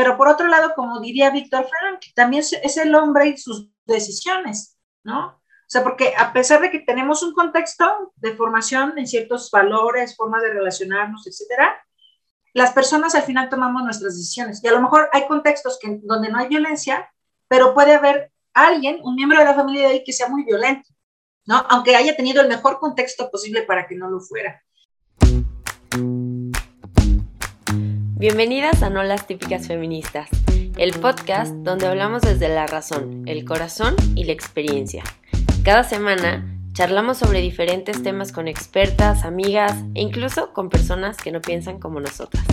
[0.00, 4.78] Pero por otro lado, como diría Víctor Frank, también es el hombre y sus decisiones,
[5.04, 5.26] ¿no?
[5.26, 10.16] O sea, porque a pesar de que tenemos un contexto de formación en ciertos valores,
[10.16, 11.84] formas de relacionarnos, etcétera,
[12.54, 14.64] las personas al final tomamos nuestras decisiones.
[14.64, 17.12] Y a lo mejor hay contextos que, donde no hay violencia,
[17.46, 20.88] pero puede haber alguien, un miembro de la familia de ahí, que sea muy violento,
[21.44, 21.56] ¿no?
[21.68, 24.62] Aunque haya tenido el mejor contexto posible para que no lo fuera.
[28.20, 30.28] Bienvenidas a No las típicas feministas,
[30.76, 35.02] el podcast donde hablamos desde la razón, el corazón y la experiencia.
[35.64, 41.40] Cada semana charlamos sobre diferentes temas con expertas, amigas e incluso con personas que no
[41.40, 42.44] piensan como nosotras.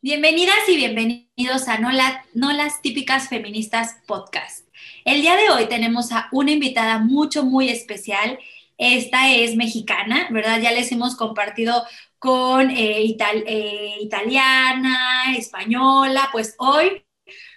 [0.00, 1.90] Bienvenidas y bienvenidos a No,
[2.34, 4.68] no las típicas feministas podcast.
[5.04, 8.38] El día de hoy tenemos a una invitada mucho, muy especial.
[8.78, 10.60] Esta es mexicana, ¿verdad?
[10.60, 11.82] Ya les hemos compartido
[12.18, 17.04] con eh, eh, italiana, española, pues hoy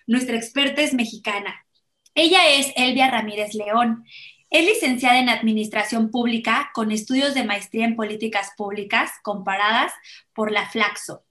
[0.08, 1.66] nuestra experta es mexicana.
[2.16, 4.04] Ella es Elvia Ramírez León.
[4.50, 9.94] Es licenciada en Administración Pública con estudios de maestría en Políticas Públicas comparadas
[10.34, 11.24] por la Flaxo.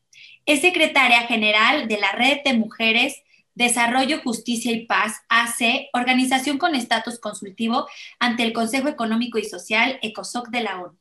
[0.46, 3.22] Es secretaria general de la Red de Mujeres
[3.58, 7.88] Desarrollo, Justicia y Paz, AC, organización con estatus consultivo
[8.20, 10.96] ante el Consejo Económico y Social, ECOSOC de la ONU.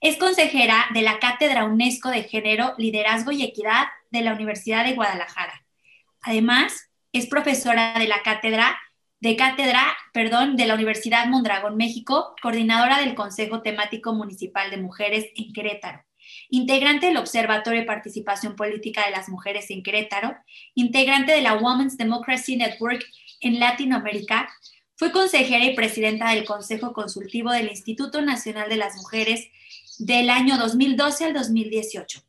[0.00, 4.94] Es consejera de la Cátedra UNESCO de Género, Liderazgo y Equidad de la Universidad de
[4.94, 5.64] Guadalajara.
[6.20, 8.78] Además, es profesora de la cátedra
[9.20, 15.26] de cátedra, perdón, de la Universidad Mondragón México, coordinadora del Consejo Temático Municipal de Mujeres
[15.34, 16.04] en Querétaro,
[16.50, 20.36] integrante del Observatorio de Participación Política de las Mujeres en Querétaro,
[20.74, 23.04] integrante de la Women's Democracy Network
[23.40, 24.48] en Latinoamérica,
[24.94, 29.48] fue consejera y presidenta del Consejo Consultivo del Instituto Nacional de las Mujeres
[29.98, 32.22] del año 2012 al 2018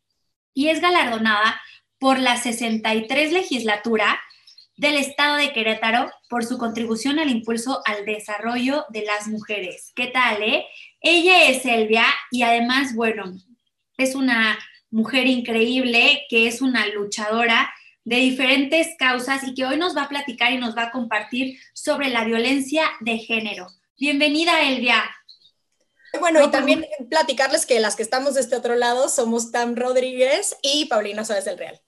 [0.54, 1.62] y es galardonada
[2.00, 4.20] por la 63 legislatura
[4.78, 9.92] del Estado de Querétaro por su contribución al impulso al desarrollo de las mujeres.
[9.94, 10.66] ¿Qué tal, eh?
[11.02, 13.26] Ella es Elvia y además, bueno,
[13.98, 14.58] es una
[14.90, 17.70] mujer increíble que es una luchadora
[18.06, 21.60] de diferentes causas y que hoy nos va a platicar y nos va a compartir
[21.74, 23.68] sobre la violencia de género.
[23.98, 25.04] Bienvenida, Elvia.
[26.20, 30.58] Bueno, y también platicarles que las que estamos de este otro lado somos Tam Rodríguez
[30.62, 31.82] y Paulina Suárez del Real.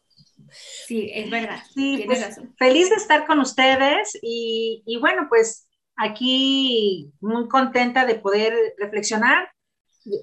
[0.88, 1.60] Sí, es verdad.
[1.74, 8.54] Sí, pues, feliz de estar con ustedes y, bueno, pues aquí muy contenta de poder
[8.78, 9.50] reflexionar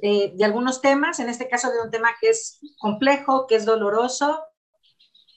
[0.02, 3.64] eh, de algunos temas, en este caso de un tema que es complejo, que es
[3.64, 4.42] doloroso.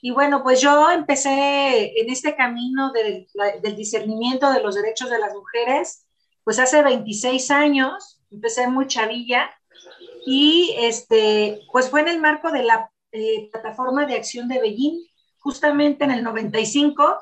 [0.00, 5.32] Y bueno, pues yo empecé en este camino del discernimiento de los derechos de las
[5.32, 6.06] mujeres,
[6.44, 9.50] pues hace 26 años, empecé muy chavilla
[10.24, 15.06] y este, pues fue en el marco de la eh, plataforma de acción de Beijing,
[15.38, 17.18] justamente en el 95,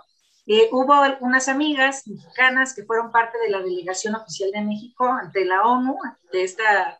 [0.47, 5.45] eh, hubo unas amigas mexicanas que fueron parte de la delegación oficial de México ante
[5.45, 5.97] la ONU,
[6.33, 6.99] de esta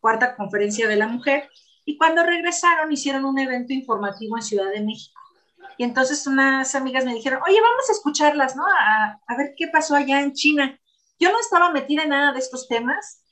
[0.00, 1.48] cuarta conferencia de la mujer,
[1.84, 5.20] y cuando regresaron hicieron un evento informativo en Ciudad de México.
[5.78, 8.64] Y entonces unas amigas me dijeron, oye, vamos a escucharlas, ¿no?
[8.66, 10.78] A, a ver qué pasó allá en China.
[11.18, 13.25] Yo no estaba metida en nada de estos temas,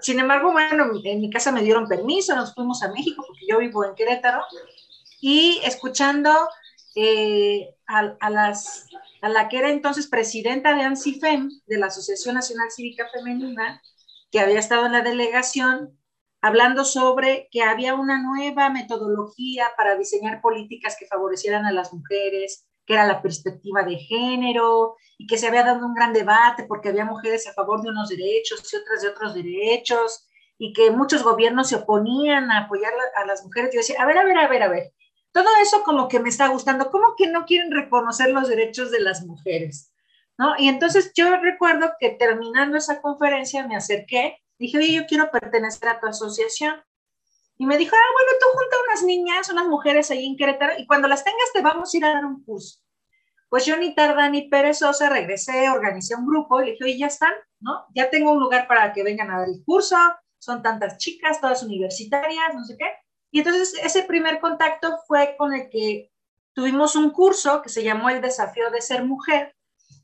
[0.00, 3.58] sin embargo, bueno, en mi casa me dieron permiso, nos fuimos a México porque yo
[3.58, 4.42] vivo en Querétaro
[5.20, 6.32] y escuchando
[6.94, 13.08] eh, a, a la que era entonces presidenta de ANSIFEM, de la Asociación Nacional Cívica
[13.12, 13.80] Femenina,
[14.32, 15.96] que había estado en la delegación,
[16.40, 22.66] hablando sobre que había una nueva metodología para diseñar políticas que favorecieran a las mujeres,
[22.86, 26.88] que era la perspectiva de género y que se había dado un gran debate porque
[26.88, 30.28] había mujeres a favor de unos derechos y otras de otros derechos
[30.58, 33.70] y que muchos gobiernos se oponían a apoyar a las mujeres.
[33.72, 34.92] Yo decía, a ver, a ver, a ver, a ver,
[35.32, 39.00] todo eso como que me está gustando, ¿cómo que no quieren reconocer los derechos de
[39.00, 39.92] las mujeres?
[40.38, 40.54] ¿No?
[40.58, 45.88] Y entonces yo recuerdo que terminando esa conferencia me acerqué, dije, oye, yo quiero pertenecer
[45.88, 46.82] a tu asociación.
[47.58, 50.86] Y me dijo, ah, bueno, tú junta unas niñas, unas mujeres ahí en Querétaro, y
[50.86, 52.80] cuando las tengas te vamos a ir a dar un curso.
[53.48, 57.06] Pues yo ni tarda ni perezosa regresé, organicé un grupo y le dije, oye, ya
[57.06, 57.86] están, ¿no?
[57.94, 59.96] Ya tengo un lugar para que vengan a dar el curso,
[60.38, 62.86] son tantas chicas, todas universitarias, no sé qué.
[63.30, 66.10] Y entonces ese primer contacto fue con el que
[66.54, 69.54] tuvimos un curso que se llamó El desafío de ser mujer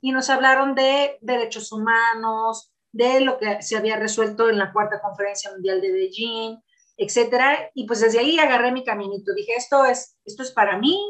[0.01, 5.01] y nos hablaron de derechos humanos, de lo que se había resuelto en la cuarta
[5.01, 6.63] conferencia mundial de Beijing,
[6.99, 7.71] etcétera.
[7.75, 9.33] Y pues desde ahí agarré mi caminito.
[9.33, 11.01] Dije, esto es, esto es para mí,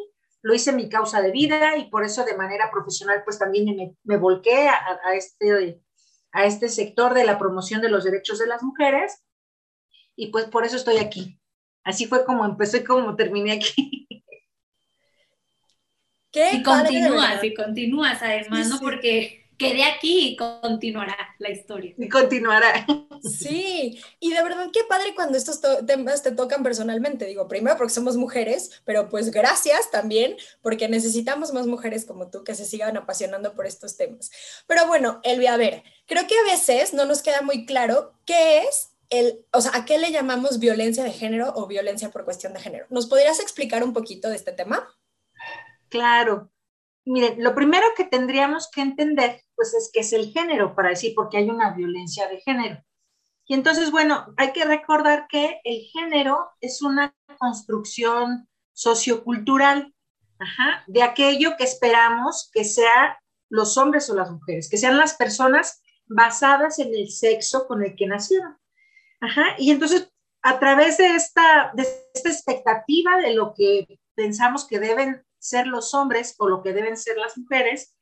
[0.43, 3.97] lo hice mi causa de vida y por eso de manera profesional pues también me,
[4.05, 5.81] me volqué a, a, este,
[6.31, 9.25] a este sector de la promoción de los derechos de las mujeres
[10.15, 11.41] y pues por eso estoy aquí.
[11.83, 14.07] Así fue como empecé y como terminé aquí.
[16.31, 18.81] Qué y continúas, y continúas además, ¿no?
[18.81, 21.95] Porque quedé aquí y continuará la historia.
[21.99, 22.87] Y continuará.
[23.21, 27.27] Sí, y de verdad qué padre cuando estos temas te tocan personalmente.
[27.27, 32.45] Digo, primero porque somos mujeres, pero pues gracias también porque necesitamos más mujeres como tú
[32.45, 34.31] que se sigan apasionando por estos temas.
[34.69, 38.59] Pero bueno, Elvia, a ver, creo que a veces no nos queda muy claro qué
[38.61, 42.53] es el, o sea, ¿a qué le llamamos violencia de género o violencia por cuestión
[42.53, 42.87] de género?
[42.91, 44.89] ¿Nos podrías explicar un poquito de este tema?
[45.89, 46.51] Claro.
[47.09, 51.15] Miren, lo primero que tendríamos que entender, pues es que es el género, para decir,
[51.17, 52.85] porque hay una violencia de género.
[53.47, 59.95] Y entonces, bueno, hay que recordar que el género es una construcción sociocultural,
[60.87, 63.19] de aquello que esperamos que sea
[63.49, 67.97] los hombres o las mujeres, que sean las personas basadas en el sexo con el
[67.97, 68.57] que nacieron.
[69.21, 70.13] Ajá, y entonces,
[70.43, 75.95] a través de esta, de esta expectativa de lo que pensamos que deben ser los
[75.95, 77.97] hombres o lo que deben ser las mujeres,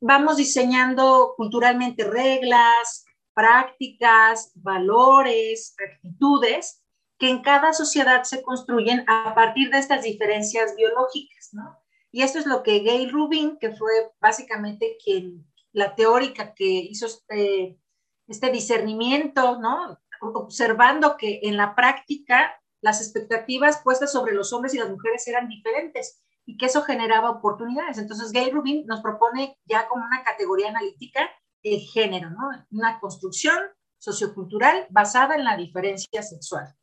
[0.00, 3.04] vamos diseñando culturalmente reglas,
[3.34, 6.82] prácticas, valores, actitudes
[7.18, 11.78] que en cada sociedad se construyen a partir de estas diferencias biológicas, ¿no?
[12.12, 17.06] Y esto es lo que Gail Rubin, que fue básicamente quien, la teórica que hizo
[17.06, 17.78] este,
[18.26, 19.98] este discernimiento, ¿no?
[20.20, 25.48] observando que en la práctica las expectativas puestas sobre los hombres y las mujeres eran
[25.48, 27.98] diferentes y que eso generaba oportunidades.
[27.98, 31.30] Entonces, Gail Rubin nos propone ya como una categoría analítica
[31.62, 32.38] el género, ¿no?
[32.70, 33.58] Una construcción
[33.98, 36.74] sociocultural basada en la diferencia sexual.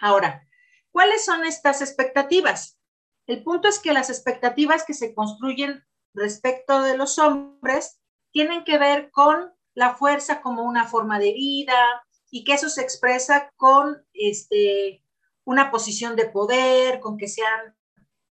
[0.00, 0.48] Ahora,
[0.90, 2.78] ¿cuáles son estas expectativas?
[3.26, 5.84] El punto es que las expectativas que se construyen
[6.14, 12.06] respecto de los hombres tienen que ver con la fuerza como una forma de vida,
[12.30, 15.04] y que eso se expresa con este,
[15.44, 17.76] una posición de poder, con que sean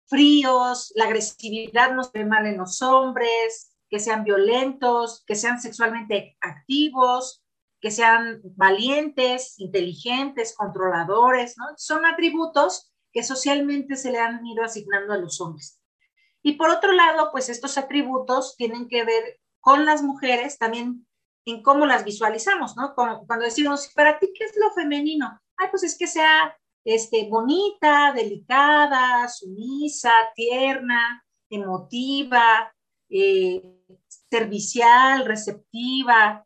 [0.09, 5.61] fríos, la agresividad no se ve mal en los hombres, que sean violentos, que sean
[5.61, 7.43] sexualmente activos,
[7.81, 11.67] que sean valientes, inteligentes, controladores, ¿no?
[11.77, 15.81] Son atributos que socialmente se le han ido asignando a los hombres.
[16.43, 21.07] Y por otro lado, pues estos atributos tienen que ver con las mujeres también
[21.45, 22.95] en cómo las visualizamos, ¿no?
[22.95, 25.41] Cuando, decimos, ¿para ti qué es lo femenino?
[25.57, 32.73] Ay, pues es que sea este, bonita, delicada, sumisa, tierna, emotiva,
[33.09, 33.63] eh,
[34.31, 36.45] servicial, receptiva,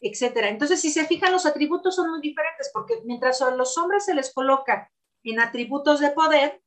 [0.00, 0.48] etcétera.
[0.48, 4.14] Entonces, si se fijan, los atributos son muy diferentes porque mientras a los hombres se
[4.14, 4.90] les coloca
[5.22, 6.60] en atributos de poder,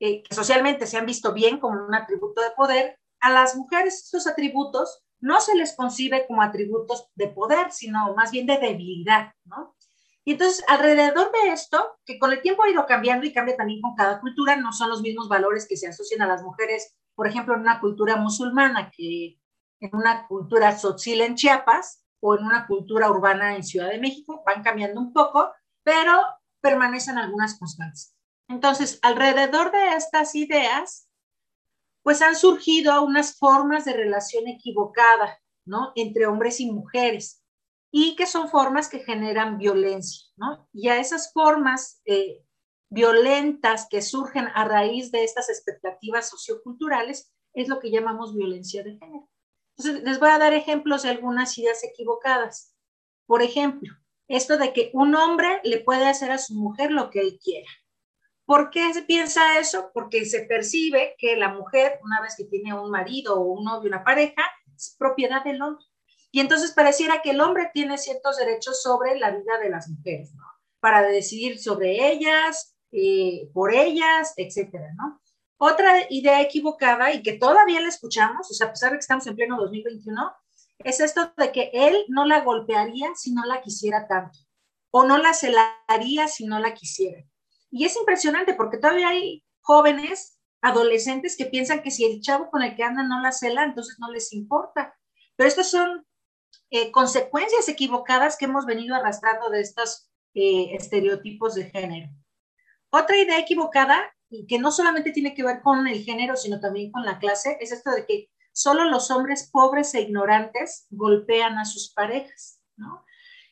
[0.00, 4.04] eh, que socialmente se han visto bien como un atributo de poder, a las mujeres
[4.04, 9.32] esos atributos no se les concibe como atributos de poder, sino más bien de debilidad,
[9.44, 9.74] ¿no?
[10.24, 13.82] Y entonces, alrededor de esto, que con el tiempo ha ido cambiando y cambia también
[13.82, 17.28] con cada cultura, no son los mismos valores que se asocian a las mujeres, por
[17.28, 19.38] ejemplo, en una cultura musulmana que
[19.80, 24.42] en una cultura tzotzil en Chiapas o en una cultura urbana en Ciudad de México,
[24.46, 26.22] van cambiando un poco, pero
[26.62, 28.16] permanecen algunas constantes.
[28.48, 31.06] Entonces, alrededor de estas ideas,
[32.02, 35.92] pues han surgido unas formas de relación equivocada, ¿no?
[35.96, 37.43] Entre hombres y mujeres,
[37.96, 40.68] y que son formas que generan violencia, ¿no?
[40.72, 42.44] Y a esas formas eh,
[42.90, 48.98] violentas que surgen a raíz de estas expectativas socioculturales es lo que llamamos violencia de
[48.98, 49.28] género.
[49.76, 52.74] Entonces, les voy a dar ejemplos de algunas ideas equivocadas.
[53.26, 53.94] Por ejemplo,
[54.26, 57.70] esto de que un hombre le puede hacer a su mujer lo que él quiera.
[58.44, 59.92] ¿Por qué se piensa eso?
[59.94, 63.86] Porque se percibe que la mujer, una vez que tiene un marido o un novio,
[63.86, 64.42] una pareja,
[64.74, 65.86] es propiedad del hombre.
[66.34, 70.34] Y entonces pareciera que el hombre tiene ciertos derechos sobre la vida de las mujeres,
[70.34, 70.42] ¿no?
[70.80, 75.22] Para decidir sobre ellas, eh, por ellas, etcétera, ¿no?
[75.58, 79.24] Otra idea equivocada y que todavía la escuchamos, o sea, a pesar de que estamos
[79.28, 80.32] en pleno 2021,
[80.80, 84.36] es esto de que él no la golpearía si no la quisiera tanto,
[84.90, 87.22] o no la celaría si no la quisiera.
[87.70, 92.64] Y es impresionante porque todavía hay jóvenes, adolescentes que piensan que si el chavo con
[92.64, 94.96] el que andan no la cela, entonces no les importa.
[95.36, 96.04] Pero estas son
[96.70, 102.10] eh, consecuencias equivocadas que hemos venido arrastrando de estos eh, estereotipos de género.
[102.90, 106.90] Otra idea equivocada, y que no solamente tiene que ver con el género, sino también
[106.90, 111.64] con la clase, es esto de que solo los hombres pobres e ignorantes golpean a
[111.64, 112.60] sus parejas.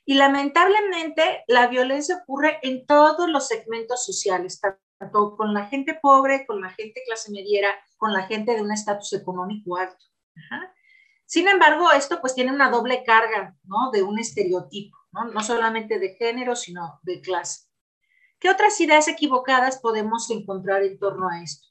[0.04, 4.60] Y lamentablemente la violencia ocurre en todos los segmentos sociales,
[4.98, 8.72] tanto con la gente pobre, con la gente clase mediera, con la gente de un
[8.72, 10.04] estatus económico alto.
[11.32, 13.90] Sin embargo, esto pues tiene una doble carga, ¿no?
[13.90, 15.24] De un estereotipo, ¿no?
[15.32, 17.70] No solamente de género, sino de clase.
[18.38, 21.68] ¿Qué otras ideas equivocadas podemos encontrar en torno a esto?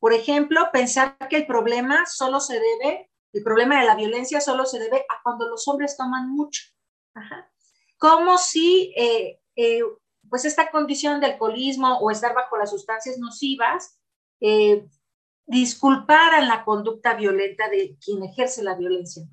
[0.00, 4.66] Por ejemplo, pensar que el problema solo se debe, el problema de la violencia solo
[4.66, 6.64] se debe a cuando los hombres toman mucho.
[7.98, 9.82] Como si, eh, eh,
[10.28, 14.00] pues, esta condición de alcoholismo o estar bajo las sustancias nocivas
[14.40, 14.84] eh,
[15.46, 19.24] disculparan la conducta violenta de quien ejerce la violencia.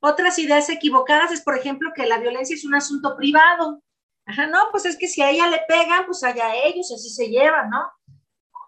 [0.00, 3.82] Otras ideas equivocadas es, por ejemplo, que la violencia es un asunto privado.
[4.26, 7.28] Ajá, no, pues es que si a ella le pegan, pues allá ellos, así se
[7.28, 7.82] llevan, ¿no?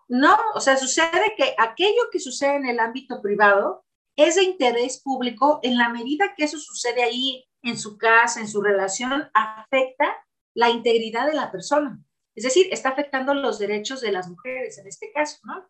[0.08, 3.84] No, o sea, sucede que aquello que sucede en el ámbito privado
[4.16, 8.48] es de interés público en la medida que eso sucede ahí en su casa, en
[8.48, 11.98] su relación, afecta la integridad de la persona.
[12.34, 15.66] Es decir, está afectando los derechos de las mujeres en este caso, ¿no?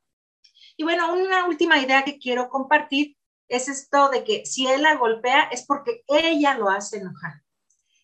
[0.76, 3.16] Y bueno, una última idea que quiero compartir
[3.48, 7.42] es esto de que si él la golpea es porque ella lo hace enojar.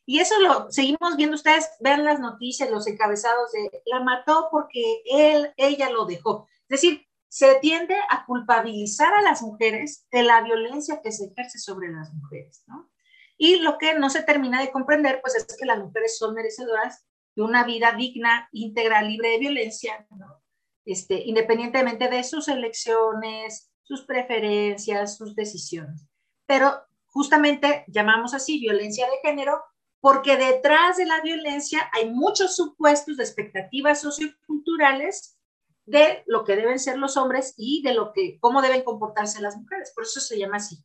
[0.05, 5.03] Y eso lo seguimos viendo, ustedes vean las noticias, los encabezados de la mató porque
[5.05, 6.47] él, ella lo dejó.
[6.63, 11.59] Es decir, se tiende a culpabilizar a las mujeres de la violencia que se ejerce
[11.59, 12.91] sobre las mujeres, ¿no?
[13.37, 17.07] Y lo que no se termina de comprender, pues es que las mujeres son merecedoras
[17.37, 20.43] de una vida digna, íntegra, libre de violencia, ¿no?
[20.89, 26.07] Este, independientemente de sus elecciones, sus preferencias, sus decisiones.
[26.47, 29.63] Pero justamente llamamos así violencia de género
[30.01, 35.39] porque detrás de la violencia hay muchos supuestos de expectativas socioculturales
[35.85, 39.59] de lo que deben ser los hombres y de lo que cómo deben comportarse las
[39.59, 39.93] mujeres.
[39.95, 40.83] Por eso se llama así.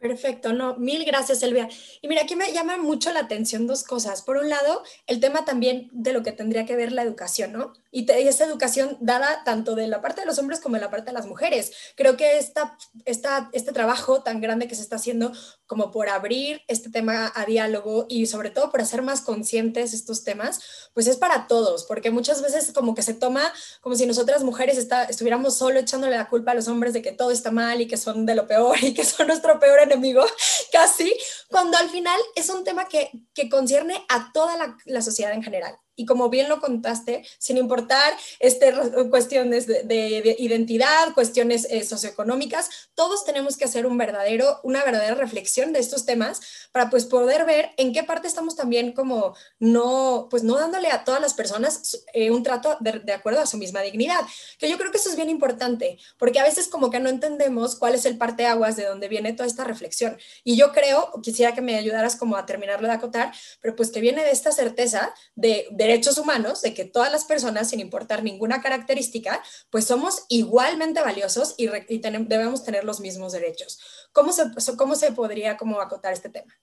[0.00, 1.68] Perfecto, no, mil gracias, Elvia.
[2.00, 4.22] Y mira, aquí me llama mucho la atención dos cosas.
[4.22, 7.74] Por un lado, el tema también de lo que tendría que ver la educación, ¿no?
[7.90, 11.06] Y, esta educación dada tanto de la parte de los hombres como de la parte
[11.06, 11.72] de las mujeres.
[11.96, 15.32] Creo que esta, esta, este trabajo tan grande que se está haciendo
[15.66, 20.24] como por abrir este tema a diálogo y sobre todo por hacer más conscientes estos
[20.24, 24.42] temas, pues es para todos, porque muchas veces como que se toma como si nosotras
[24.42, 27.80] mujeres está, estuviéramos solo echándole la culpa a los hombres de que todo está mal
[27.80, 30.24] y que son de lo peor y que son nuestro peor enemigo,
[30.72, 31.12] casi,
[31.48, 35.76] cuando al final es un tema que, que concierne a toda la sociedad en general
[36.00, 38.72] y como bien lo contaste, sin importar este,
[39.10, 45.74] cuestiones de, identidad, cuestiones eh, socioeconómicas, todos tenemos que hacer un verdadero, una verdadera reflexión
[45.74, 46.40] de estos temas
[46.72, 51.04] para pues poder ver en qué parte estamos también como no, pues no dándole a
[51.04, 54.22] todas las personas eh, un trato de, de, acuerdo a su misma dignidad,
[54.58, 57.76] que yo creo que eso es bien importante, porque a veces como que no entendemos
[57.76, 60.16] cuál es el parte aguas de donde viene toda esta reflexión.
[60.44, 64.00] Y yo creo, quisiera que me ayudaras como a terminarlo de acotar, pero pues que
[64.00, 68.22] viene de esta certeza de, de derechos humanos, de que todas las personas, sin importar
[68.22, 73.80] ninguna característica, pues somos igualmente valiosos y, debemos tener los mismos derechos.
[74.12, 74.44] ¿Cómo se,
[74.76, 76.54] cómo se podría como acotar este tema?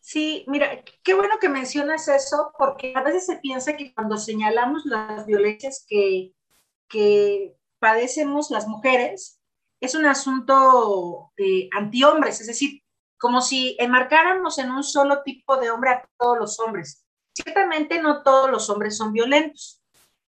[0.00, 4.84] Sí, mira, qué bueno que mencionas eso, porque a veces se piensa que cuando señalamos
[4.86, 6.32] las violencias que,
[6.88, 9.38] que padecemos las mujeres,
[9.80, 12.82] es un asunto eh, anti-hombres, es decir,
[13.18, 17.01] como si enmarcáramos en un solo tipo de hombre a todos los hombres.
[17.34, 19.82] Ciertamente no todos los hombres son violentos,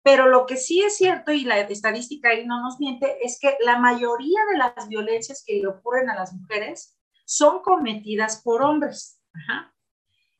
[0.03, 3.57] pero lo que sí es cierto, y la estadística ahí no nos miente, es que
[3.61, 9.21] la mayoría de las violencias que le ocurren a las mujeres son cometidas por hombres.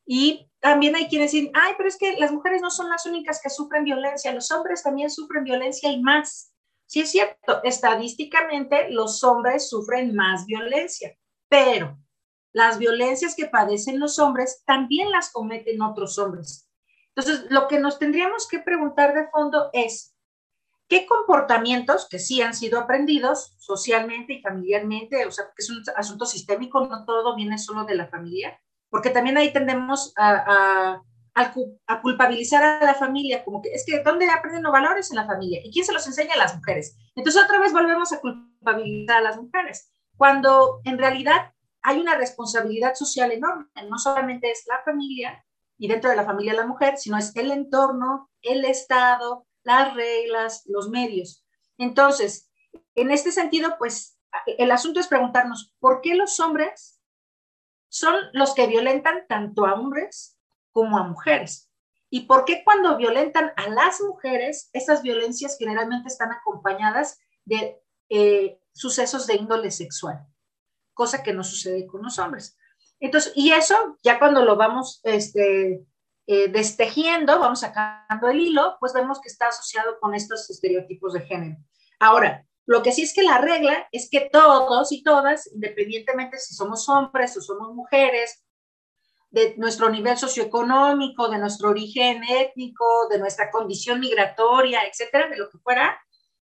[0.05, 3.41] Y también hay quienes dicen, ay, pero es que las mujeres no son las únicas
[3.41, 6.53] que sufren violencia, los hombres también sufren violencia y más.
[6.85, 11.13] Sí es cierto, estadísticamente los hombres sufren más violencia,
[11.49, 11.97] pero
[12.57, 16.67] las violencias que padecen los hombres también las cometen otros hombres.
[17.15, 20.15] Entonces, lo que nos tendríamos que preguntar de fondo es,
[20.87, 25.83] ¿qué comportamientos que sí han sido aprendidos socialmente y familiarmente, o sea, que es un
[25.95, 28.59] asunto sistémico, no todo viene solo de la familia,
[28.89, 31.03] porque también ahí tendemos a,
[31.35, 35.27] a, culpabilizar a la familia, como que es que ¿dónde aprenden los valores en la
[35.27, 35.59] familia?
[35.63, 36.97] ¿Y quién se los enseña a las mujeres?
[37.15, 42.95] Entonces otra vez volvemos a culpabilizar a las mujeres, cuando en realidad hay una responsabilidad
[42.95, 43.65] social enorme.
[43.89, 45.43] No solamente es la familia
[45.77, 50.63] y dentro de la familia la mujer, sino es el entorno, el Estado, las reglas,
[50.65, 51.45] los medios.
[51.77, 52.49] Entonces,
[52.95, 56.99] en este sentido, pues el asunto es preguntarnos, ¿por qué los hombres
[57.89, 60.37] son los que violentan tanto a hombres
[60.71, 61.69] como a mujeres?
[62.09, 68.59] ¿Y por qué cuando violentan a las mujeres, esas violencias generalmente están acompañadas de eh,
[68.73, 70.25] sucesos de índole sexual?
[70.97, 72.57] Cosa que no sucede con los hombres.
[72.99, 75.85] Entonces, y eso ya cuando lo vamos este,
[76.25, 81.21] eh, destejiendo, vamos sacando el hilo, pues vemos que está asociado con estos estereotipos de
[81.21, 81.57] género.
[81.99, 86.55] Ahora, lo que sí es que la regla es que todos y todas, independientemente si
[86.55, 88.43] somos hombres o somos mujeres,
[89.29, 95.49] de nuestro nivel socioeconómico, de nuestro origen étnico, de nuestra condición migratoria, etcétera, de lo
[95.49, 95.99] que fuera,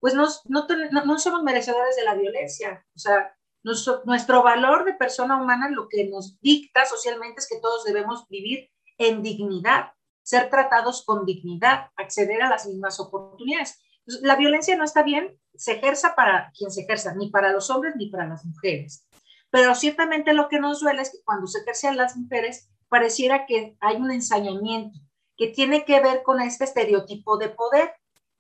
[0.00, 2.84] pues no, no, somos merecedores de la violencia.
[2.94, 7.84] O sea, nuestro, valor de persona humana lo que nos dicta socialmente es que todos
[7.84, 13.80] debemos vivir en dignidad, ser tratados con dignidad, acceder a las mismas oportunidades.
[14.22, 17.94] la violencia no está bien, se ejerza para quien se ejerza, ni para los hombres
[17.96, 19.06] ni para las mujeres.
[19.50, 23.76] Pero ciertamente lo que nos duele es que cuando se ejerce las mujeres, pareciera que
[23.80, 24.98] hay un ensañamiento
[25.36, 27.92] que tiene que ver con este estereotipo de poder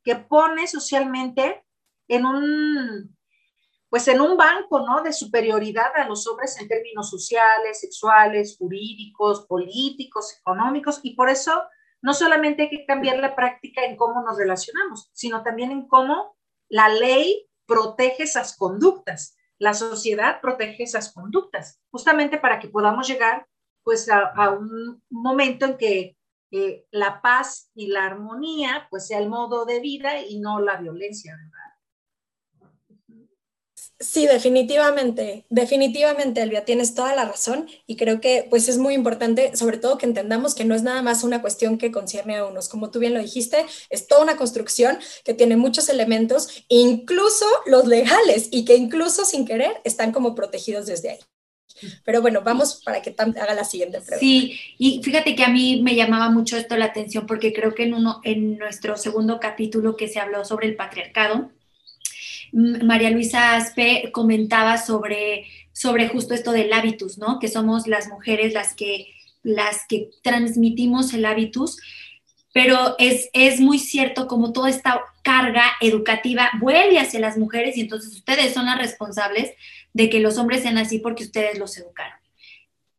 [0.02, 1.64] que pone socialmente
[2.08, 3.17] en un,
[3.88, 5.02] pues en un banco, ¿no?
[5.02, 11.62] De superioridad a los hombres en términos sociales, sexuales, jurídicos, políticos, económicos, y por eso
[12.02, 16.36] no solamente hay que cambiar la práctica en cómo nos relacionamos, sino también en cómo
[16.68, 23.46] la ley protege esas conductas, la sociedad protege esas conductas, justamente para que podamos llegar
[23.82, 26.16] pues a, un momento en que
[26.50, 30.76] eh, la paz y la armonía pues sea el modo de vida y no la
[30.76, 31.36] violencia,
[34.00, 39.56] Sí, definitivamente, definitivamente, Elvia, tienes toda la razón y creo que pues es muy importante,
[39.56, 42.68] sobre todo que entendamos que no es nada más una cuestión que concierne a unos,
[42.68, 47.88] como tú bien lo dijiste, es toda una construcción que tiene muchos elementos, incluso los
[47.88, 51.18] legales y que incluso sin querer están como protegidos desde ahí.
[52.04, 54.20] Pero bueno, vamos para que haga la siguiente pregunta.
[54.20, 57.84] Sí, y fíjate que a mí me llamaba mucho esto la atención porque creo que
[57.84, 61.50] en, uno, en nuestro segundo capítulo que se habló sobre el patriarcado,
[62.52, 67.38] María Luisa Aspe comentaba sobre, sobre justo esto del hábitus, ¿no?
[67.38, 69.08] Que somos las mujeres las que,
[69.42, 71.78] las que transmitimos el hábitus,
[72.52, 77.82] pero es, es muy cierto como toda esta carga educativa vuelve hacia las mujeres y
[77.82, 79.52] entonces ustedes son las responsables
[79.92, 82.18] de que los hombres sean así porque ustedes los educaron.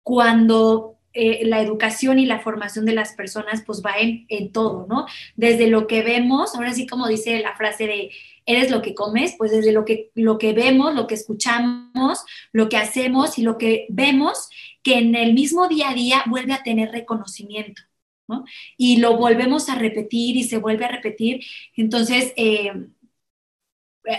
[0.04, 4.86] Cuando eh, la educación y la formación de las personas pues va en, en, todo,
[4.88, 5.08] ¿no?
[5.36, 8.12] Desde lo que vemos, ahora sí como dice la frase de
[8.50, 12.68] eres lo que comes, pues desde lo que, lo que vemos, lo que escuchamos, lo
[12.68, 14.50] que hacemos y lo que vemos,
[14.82, 17.84] que en el mismo día a día vuelve a tener reconocimiento.
[18.28, 18.44] ¿no?
[18.76, 21.42] Y lo volvemos a repetir y se vuelve a repetir.
[21.76, 22.72] Entonces, eh,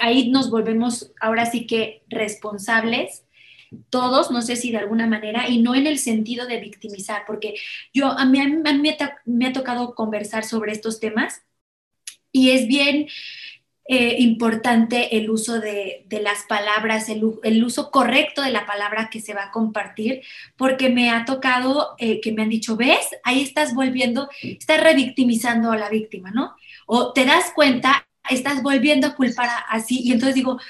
[0.01, 3.25] ahí nos volvemos ahora sí que responsables
[3.89, 7.55] todos, no sé si de alguna manera, y no en el sentido de victimizar, porque
[7.93, 11.43] yo, a mí, a mí me, me, ha tocado conversar sobre estos temas
[12.33, 13.09] y es bien,
[13.93, 19.35] eh, importante el uso de, las palabras, el, uso correcto de la palabra que se
[19.35, 20.23] va a compartir,
[20.57, 25.73] porque me ha tocado eh, que me han dicho, ves, ahí estás volviendo, estás revictimizando
[25.73, 26.55] a la víctima, ¿no?
[26.87, 30.61] O te das cuenta, estás volviendo a culpar así, y entonces digo,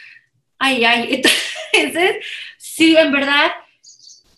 [0.58, 1.20] ay, ay,
[1.74, 2.24] entonces,
[2.56, 3.50] sí, en verdad,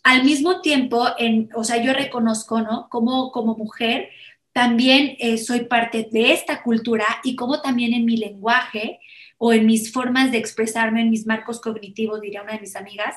[0.03, 2.89] al mismo tiempo, en, o sea, yo reconozco, ¿no?
[2.89, 4.09] Como, como mujer,
[4.53, 9.01] también eh, soy parte de esta cultura y como también en mi lenguaje
[9.39, 13.17] o en mis formas de expresarme, en mis marcos cognitivos, diría una de mis amigas,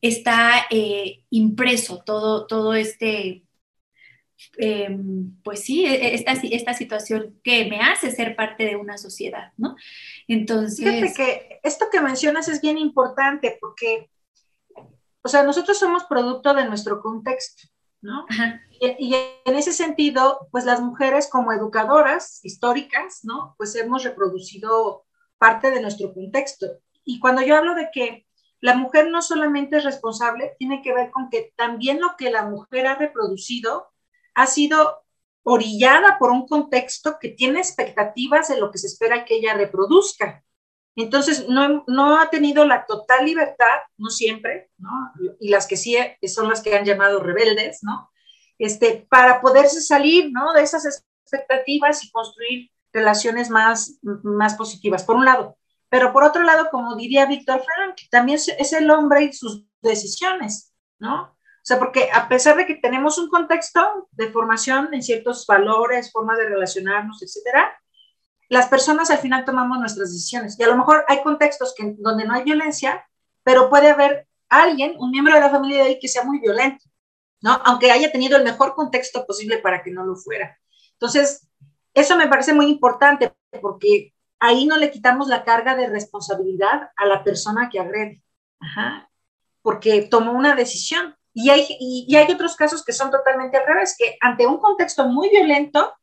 [0.00, 3.44] está eh, impreso todo, todo este,
[4.56, 8.98] em, pues sí, e, e, esta, esta situación que me hace ser parte de una
[8.98, 9.76] sociedad, ¿no?
[10.26, 10.78] Entonces...
[10.78, 14.10] Fíjate que esto que mencionas es bien importante porque,
[15.22, 17.68] o sea, nosotros somos producto de nuestro contexto,
[18.02, 18.26] ¿no?
[18.28, 18.62] Ajá.
[18.80, 23.54] Y, en ese sentido, pues las mujeres como educadoras históricas, ¿no?
[23.58, 25.04] Pues hemos reproducido
[25.38, 26.66] parte de nuestro contexto.
[27.04, 28.26] Y cuando yo hablo de que
[28.60, 32.44] la mujer no solamente es responsable, tiene que ver con que también lo que la
[32.44, 33.88] mujer ha reproducido
[34.34, 35.02] ha sido
[35.42, 40.44] orillada por un contexto que tiene expectativas de lo que se espera que ella reproduzca.
[40.96, 44.70] Entonces, no, no ha tenido la total libertad, no siempre.
[45.38, 48.10] Y las que sí son las que han llamado rebeldes, ¿no?
[48.60, 50.52] este, para poderse salir ¿no?
[50.52, 55.56] de esas expectativas y construir relaciones más, más positivas, por un lado.
[55.88, 60.72] Pero por otro lado, como diría Víctor Frank, también es el hombre y sus decisiones,
[60.98, 61.22] ¿no?
[61.22, 66.12] O sea, porque a pesar de que tenemos un contexto de formación en ciertos valores,
[66.12, 67.79] formas de relacionarnos, etcétera,
[68.50, 70.58] las personas al final tomamos nuestras decisiones.
[70.58, 73.08] Y a lo mejor hay contextos que, donde no hay violencia,
[73.44, 76.84] pero puede haber alguien, un miembro de la familia de ahí, que sea muy violento.
[77.40, 77.52] ¿no?
[77.64, 80.58] Aunque haya tenido el mejor contexto posible para que no lo fuera.
[80.94, 81.48] Entonces,
[81.94, 83.32] eso me parece muy importante
[83.62, 88.22] porque ahí no le quitamos la carga de responsabilidad a la persona que agrede,
[89.62, 91.14] porque tomó una decisión.
[91.32, 95.06] Y hay, y, hay otros casos que son totalmente al revés, que ante un contexto
[95.06, 95.94] muy violento,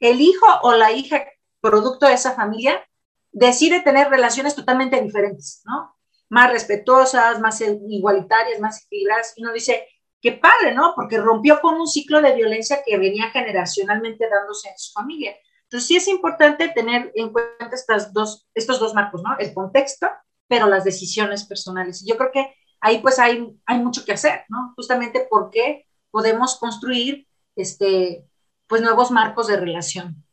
[0.00, 1.24] el hijo o la hija
[1.60, 2.84] producto de esa familia
[3.32, 5.96] decide tener relaciones totalmente diferentes, ¿no?
[6.28, 9.32] Más respetuosas, más igualitarias, más equilibradas.
[9.36, 9.86] Y uno dice,
[10.20, 10.92] qué padre, ¿no?
[10.94, 15.34] Porque rompió con un ciclo de violencia que venía generacionalmente dándose en su familia.
[15.64, 19.36] Entonces sí es importante tener en cuenta estas dos, estos dos marcos, ¿no?
[19.38, 20.08] El contexto,
[20.46, 22.02] pero las decisiones personales.
[22.02, 24.72] Y yo creo que ahí pues hay, hay mucho que hacer, ¿no?
[24.76, 28.24] Justamente porque podemos construir este,
[28.66, 30.24] pues nuevos marcos de relación.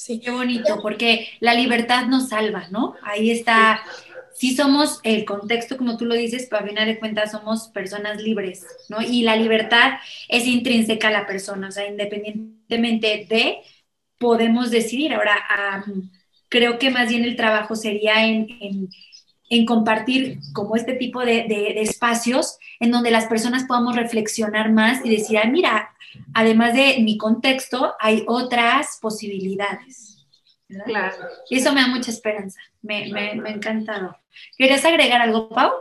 [0.00, 2.94] Sí, qué bonito, porque la libertad nos salva, ¿no?
[3.02, 3.82] Ahí está,
[4.32, 8.18] sí somos el contexto, como tú lo dices, pero a final de cuentas somos personas
[8.22, 9.02] libres, ¿no?
[9.02, 13.58] Y la libertad es intrínseca a la persona, o sea, independientemente de,
[14.16, 15.12] podemos decidir.
[15.12, 15.84] Ahora,
[16.48, 18.88] creo que más bien el trabajo sería en, en,
[19.66, 25.10] compartir como este tipo de, de, espacios en donde las personas podamos reflexionar más y
[25.10, 25.90] decir, ah, mira,
[26.34, 30.26] además de mi contexto, hay otras posibilidades.
[30.84, 31.16] Claro.
[31.48, 34.16] Y eso me da mucha esperanza, me, me, me ha encantado.
[34.56, 35.72] ¿Quieres agregar algo, Pau?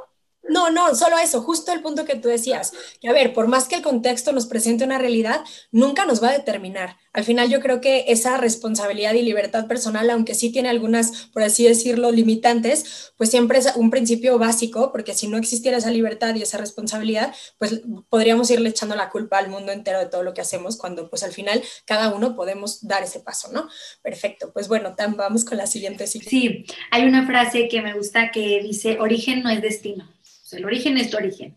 [0.43, 2.73] No, no, solo eso, justo el punto que tú decías.
[3.01, 6.29] Que a ver, por más que el contexto nos presente una realidad, nunca nos va
[6.29, 6.97] a determinar.
[7.13, 11.43] Al final yo creo que esa responsabilidad y libertad personal, aunque sí tiene algunas, por
[11.43, 16.33] así decirlo, limitantes, pues siempre es un principio básico, porque si no existiera esa libertad
[16.35, 20.33] y esa responsabilidad, pues podríamos irle echando la culpa al mundo entero de todo lo
[20.33, 23.69] que hacemos, cuando pues al final cada uno podemos dar ese paso, ¿no?
[24.01, 26.07] Perfecto, pues bueno, vamos con la siguiente.
[26.07, 30.07] Sí, hay una frase que me gusta que dice, origen no es destino
[30.53, 31.55] el origen es tu origen,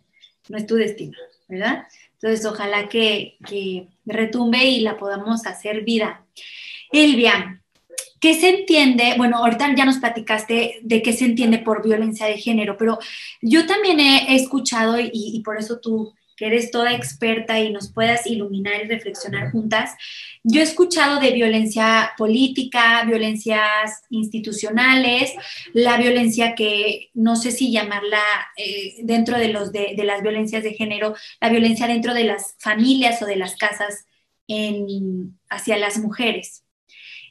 [0.48, 1.16] no es tu destino,
[1.48, 1.86] ¿verdad?
[2.14, 3.36] Entonces, ojalá que,
[4.04, 6.24] retumbe y la podamos hacer vida.
[6.92, 7.60] Elvia,
[8.20, 9.14] ¿qué se entiende?
[9.16, 12.98] Bueno, ahorita ya nos platicaste de qué se entiende por violencia de género, pero
[13.40, 18.26] yo también he, escuchado y, por eso tú que eres toda experta y nos puedas
[18.26, 19.94] iluminar y reflexionar juntas.
[20.42, 25.32] Yo he escuchado de violencia política, violencias institucionales,
[25.72, 28.22] la violencia que no sé si llamarla
[28.56, 33.22] eh, dentro de, los de, las violencias de género, la violencia dentro de las familias
[33.22, 34.06] o de las casas
[34.48, 36.64] en, hacia las mujeres.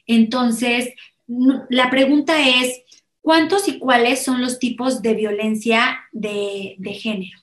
[0.06, 0.90] Entonces,
[1.26, 2.82] la pregunta es,
[3.20, 7.41] ¿cuántos y cuáles son los tipos de violencia de género?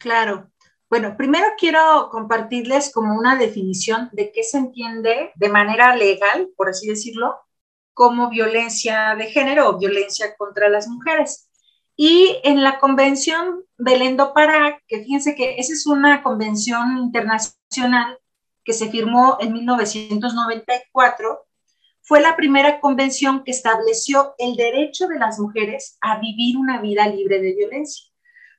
[0.00, 0.50] Claro.
[0.88, 6.70] Bueno, primero quiero compartirles como una definición de qué se entiende de manera legal, por
[6.70, 7.36] así decirlo,
[7.92, 11.50] como violencia de género o violencia contra las mujeres.
[11.96, 18.18] Y en la Convención Belén do Pará, que fíjense que esa es una convención internacional
[18.64, 21.46] que se firmó en 1994,
[22.00, 27.06] fue la primera convención que estableció el derecho de las mujeres a vivir una vida
[27.06, 28.09] libre de violencia.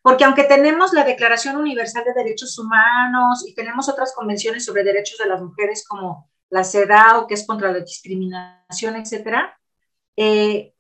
[0.02, 5.20] Porque aunque tenemos la Declaración Universal de Derechos Humanos y tenemos otras convenciones sobre derechos
[5.20, 9.58] de las mujeres como la CEDAW, que es contra la discriminación, etcétera,
[10.18, 10.74] eh,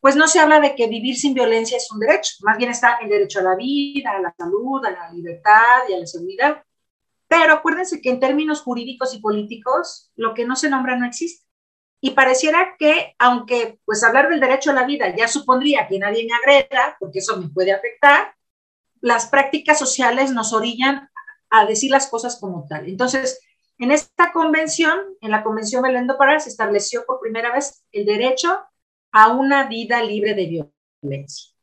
[0.00, 2.98] pues no se habla de que vivir sin violencia es un derecho, más bien está
[3.02, 6.62] el derecho a la vida, a la salud, a la libertad y a la seguridad.
[7.26, 11.46] Pero acuérdense que en términos jurídicos y políticos, lo que no se nombra no existe.
[12.00, 16.26] Y pareciera que, aunque pues hablar del derecho a la vida ya supondría que nadie
[16.26, 18.34] me agreda, porque eso me puede afectar,
[19.00, 21.10] las prácticas sociales nos orillan
[21.50, 22.88] a decir las cosas como tal.
[22.88, 23.40] Entonces,
[23.78, 28.04] en esta convención, en la Convención Belén do Pará, se estableció por primera vez el
[28.04, 28.60] derecho
[29.12, 30.70] a una vida libre de
[31.02, 31.54] violencia.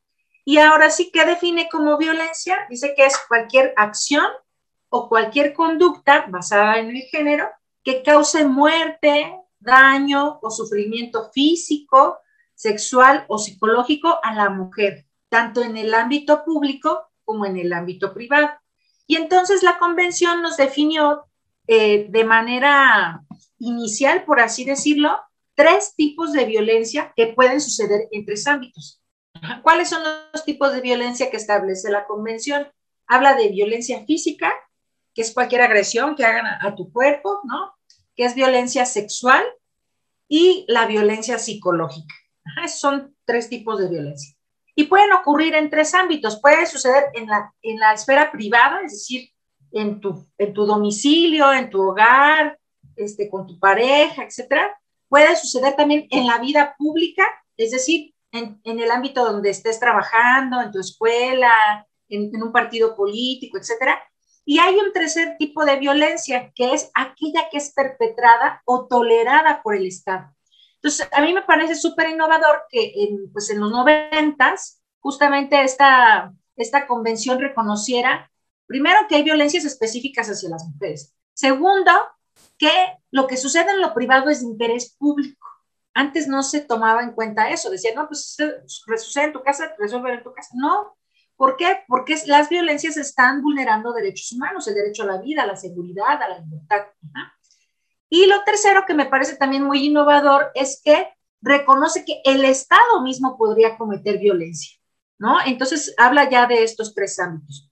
[0.45, 2.67] Y ahora sí, ¿qué define como violencia?
[2.69, 4.25] Dice que es cualquier acción
[4.89, 7.49] o cualquier conducta basada en el género
[7.83, 12.19] que cause muerte, daño o sufrimiento físico,
[12.53, 18.13] sexual o psicológico a la mujer, tanto en el ámbito público como en el ámbito
[18.13, 18.49] privado.
[19.07, 21.25] Y entonces la convención nos definió
[21.67, 23.23] eh, de manera
[23.59, 25.19] inicial, por así decirlo,
[25.55, 29.01] tres tipos de violencia que pueden suceder en tres ámbitos.
[29.63, 30.01] ¿Cuáles son
[30.33, 32.67] los tipos de violencia que establece la convención?
[33.07, 34.51] Habla de violencia física,
[35.13, 37.73] que es cualquier agresión que hagan a, tu cuerpo, ¿no?
[38.15, 39.43] Que es violencia sexual
[40.27, 42.15] y la violencia psicológica.
[42.63, 44.34] esos son tres tipos de violencia
[44.75, 46.39] y pueden ocurrir en tres ámbitos.
[46.41, 49.29] Puede suceder en la, en la esfera privada, es decir,
[49.71, 52.59] en tu, en tu domicilio, en tu hogar,
[52.95, 54.77] este, con tu pareja, etcétera.
[55.07, 57.23] Puede suceder también en la vida pública,
[57.57, 62.51] es decir, en, en el ámbito donde estés trabajando, en tu escuela, en, en un
[62.51, 64.01] partido político, etcétera.
[64.43, 69.61] Y hay un tercer tipo de violencia, que es aquella que es perpetrada o tolerada
[69.63, 70.35] por el Estado.
[70.85, 76.31] Entonces, a mí me parece súper innovador que en, pues en los noventas, justamente esta,
[76.55, 78.31] esta convención reconociera,
[78.67, 81.15] primero, que hay violencias específicas hacia las mujeres.
[81.33, 81.91] Segundo,
[82.59, 82.69] que
[83.09, 85.47] lo que sucede en lo privado es interés público.
[85.95, 87.71] Antes no se tomaba en cuenta eso.
[87.71, 88.37] Decían, no, pues
[88.97, 90.51] sucede en tu casa, resuelve en tu casa.
[90.53, 90.95] No.
[91.35, 91.79] ¿Por qué?
[91.87, 96.21] Porque las violencias están vulnerando derechos humanos, el derecho a la vida, a la seguridad,
[96.21, 96.85] a la libertad.
[98.09, 101.09] Y lo tercero que me parece también muy innovador es que
[101.41, 104.77] reconoce que el Estado mismo podría cometer violencia,
[105.17, 105.37] ¿no?
[105.45, 107.71] Entonces habla ya de estos tres ámbitos.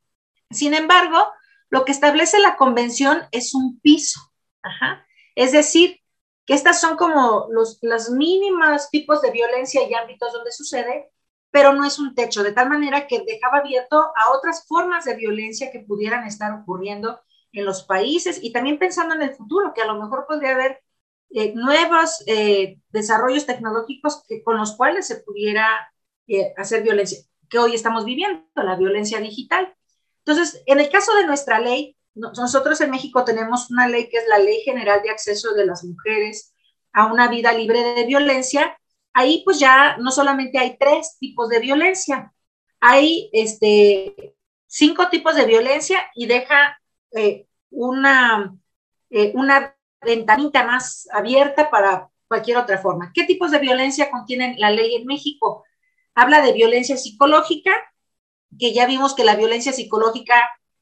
[0.52, 1.28] Sin embargo,
[1.70, 4.20] lo que establece la convención es un piso,
[4.62, 5.06] Ajá.
[5.36, 6.00] es decir,
[6.46, 11.12] que estas son como los los mínimos tipos de violencia y ámbitos donde sucede,
[11.52, 15.16] pero no es un techo, de tal manera que dejaba abierto a otras formas de
[15.16, 17.22] violencia que pudieran estar ocurriendo
[17.54, 20.82] en los países y también pensando en el futuro, que a lo mejor podría haber
[21.30, 25.68] eh, nuevos eh, desarrollos tecnológicos que, con los cuales se pudiera
[26.28, 29.74] eh, hacer violencia, que hoy estamos viviendo, la violencia digital.
[30.26, 34.28] Entonces, en el caso de nuestra ley, nosotros en México tenemos una ley que es
[34.28, 36.54] la Ley General de Acceso de las Mujeres
[36.92, 38.78] a una vida libre de violencia.
[39.14, 42.32] Ahí pues ya no solamente hay tres tipos de violencia,
[42.80, 44.36] hay este,
[44.68, 46.80] cinco tipos de violencia y deja
[47.14, 48.56] eh, una,
[49.10, 53.12] eh, una ventanita más abierta para cualquier otra forma.
[53.14, 55.64] ¿Qué tipos de violencia contiene la ley en México?
[56.16, 57.72] Habla de violencia psicológica,
[58.58, 60.36] que ya vimos que la violencia psicológica,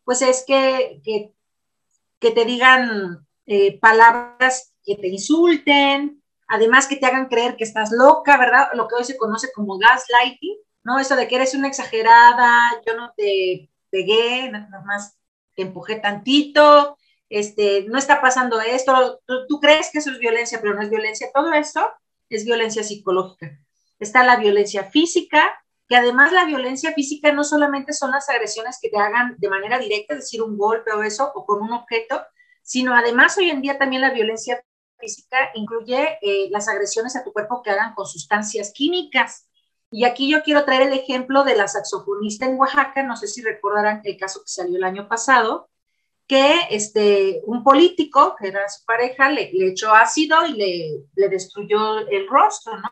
[0.03, 7.27] pues es que, que, te digan eh, palabras que te insulten, además que te hagan
[7.27, 8.69] creer que estás loca, ¿verdad?
[8.73, 10.99] Lo que hoy se conoce como gaslighting, ¿no?
[10.99, 15.17] Eso de que eres una exagerada, yo no te pegué, nada más
[15.61, 16.97] te empujé tantito,
[17.29, 20.89] este, no está pasando esto, tú, tú, crees que eso es violencia, pero no es
[20.89, 21.87] violencia, todo esto
[22.29, 23.59] es violencia psicológica.
[23.99, 28.89] Está la violencia física, que además la violencia física no solamente son las agresiones que
[28.89, 32.21] te hagan de manera directa, es decir, un golpe o eso, o con un objeto,
[32.63, 34.63] sino además hoy en día también la violencia
[34.97, 39.47] física incluye eh, las agresiones a tu cuerpo que hagan con sustancias químicas.
[39.91, 43.41] Y aquí yo quiero traer el ejemplo de la saxofonista en Oaxaca, no sé si
[43.41, 45.69] recordarán el caso que salió el año pasado,
[46.27, 51.29] que este, un político, que era su pareja, le, le echó ácido y le, le
[51.29, 52.89] destruyó el rostro, ¿no?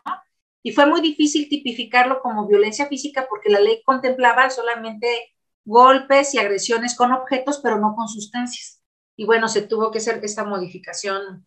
[0.62, 5.32] y fue muy difícil tipificarlo como violencia física porque la ley contemplaba solamente
[5.64, 8.82] golpes y agresiones con objetos, pero no con sustancias.
[9.16, 11.46] Y bueno, se tuvo que hacer esta modificación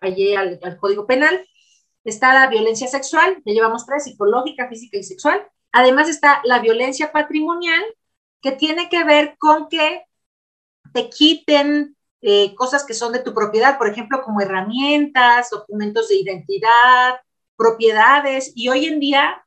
[0.00, 1.46] allí al, Código Penal.
[2.06, 5.46] Está la violencia sexual, ya llevamos tres, psicológica, física y sexual.
[5.72, 7.82] Además está la violencia patrimonial,
[8.40, 10.04] que tiene que ver con que
[10.94, 16.16] te quiten eh, cosas que son de tu propiedad, por ejemplo, como herramientas, documentos de
[16.16, 17.16] identidad,
[17.56, 19.42] propiedades y hoy en día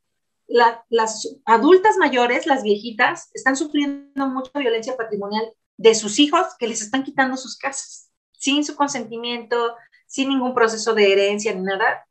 [0.47, 6.81] las adultas mayores, las viejitas, están sufriendo mucha violencia patrimonial de sus hijos que les
[6.81, 9.75] están quitando sus casas sin su consentimiento,
[10.07, 12.05] sin ningún proceso de herencia ni nada,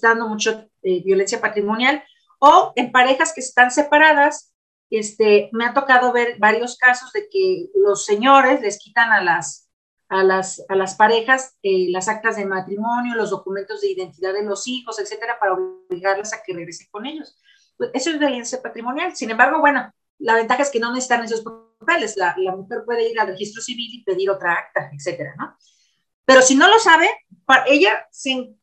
[0.00, 2.02] dando mucha eh, violencia patrimonial
[2.38, 4.52] o en parejas que están separadas.
[4.90, 9.62] Este, me ha tocado ver varios casos de que los señores les quitan a las
[10.12, 14.44] a las, a las parejas eh, las actas de matrimonio, los documentos de identidad de
[14.44, 17.34] los hijos, etcétera, para obligarlas a que regresen con ellos.
[17.78, 19.16] Pues eso es violencia patrimonial.
[19.16, 22.18] Sin embargo, bueno, la ventaja es que no necesitan esos papeles.
[22.18, 25.56] La, la mujer puede ir al registro civil y pedir otra acta, etcétera, ¿no?
[26.26, 27.08] Pero si no lo sabe,
[27.66, 28.54] ella se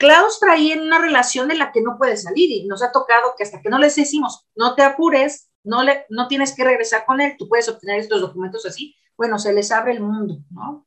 [0.00, 3.34] claustra ahí en una relación de la que no puede salir y nos ha tocado
[3.36, 7.04] que hasta que no les decimos, no te apures, no, le, no tienes que regresar
[7.04, 10.86] con él, tú puedes obtener estos documentos así, bueno, se les abre el mundo, ¿no?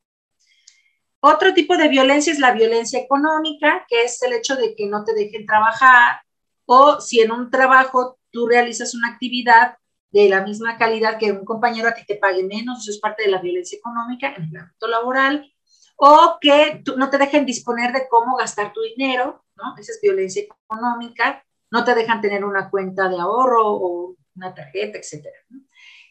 [1.20, 5.04] Otro tipo de violencia es la violencia económica, que es el hecho de que no
[5.04, 6.20] te dejen trabajar
[6.66, 9.76] o si en un trabajo tú realizas una actividad
[10.10, 13.22] de la misma calidad que un compañero a ti te pague menos, eso es parte
[13.22, 15.53] de la violencia económica en el ámbito laboral,
[15.96, 19.76] o que no te dejen disponer de cómo gastar tu dinero, ¿no?
[19.78, 24.98] Esa es violencia económica, no te dejan tener una cuenta de ahorro o una tarjeta,
[24.98, 25.36] etcétera.
[25.48, 25.60] ¿no?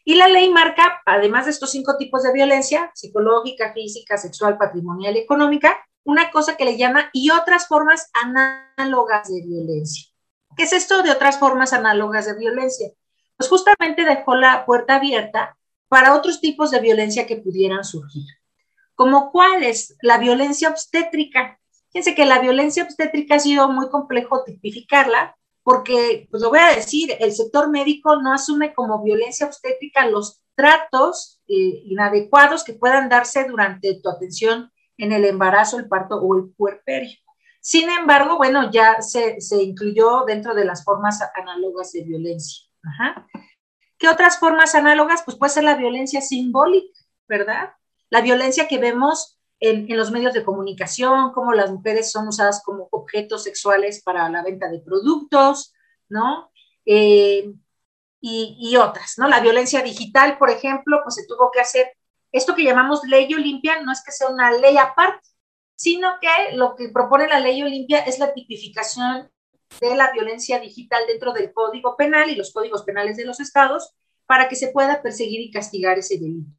[0.06, 5.16] Y la ley marca, además de estos cinco tipos de violencia, psicológica, física, sexual, patrimonial
[5.16, 10.12] y económica, una cosa que le llama y otras formas análogas de violencia.
[10.58, 12.90] ¿Qué es esto de otras formas análogas de violencia?
[13.38, 18.26] Pues justamente dejó la puerta abierta para otros tipos de violencia que pudieran surgir.
[18.96, 19.98] ¿Como cuál es?
[20.02, 21.60] La violencia obstétrica.
[21.92, 26.76] Fíjense que la violencia obstétrica ha sido muy complejo tipificarla porque, pues lo voy a
[26.76, 33.10] decir, el sector médico no asume como violencia obstétrica los tratos eh, inadecuados que puedan
[33.10, 37.18] darse durante tu atención en el embarazo, el parto o el puerperio.
[37.62, 42.66] Sin embargo, bueno, ya se, se incluyó dentro de las formas análogas de violencia.
[43.98, 45.24] ¿Qué otras formas análogas?
[45.24, 47.74] Pues puede ser la violencia simbólica, ¿verdad?
[48.14, 52.88] La violencia que vemos en, los medios de comunicación, cómo las mujeres son usadas como
[52.92, 55.74] objetos sexuales para la venta de productos,
[56.10, 56.52] ¿no?
[56.86, 57.52] Eh,
[58.22, 59.28] y, otras, ¿no?
[59.28, 61.88] La violencia digital, por ejemplo, pues se tuvo que hacer
[62.32, 65.28] esto que llamamos ley Olimpia, no es que sea una ley aparte,
[65.76, 69.32] sino que lo que propone la ley Olimpia es la tipificación
[69.82, 73.96] de la violencia digital dentro del Código Penal y los códigos penales de los estados
[74.28, 76.52] para que se pueda perseguir y castigar ese delito.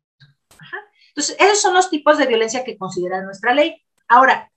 [1.15, 3.81] Entonces, esos son los tipos de violencia que considera nuestra ley.
[4.09, 4.51] Ahora,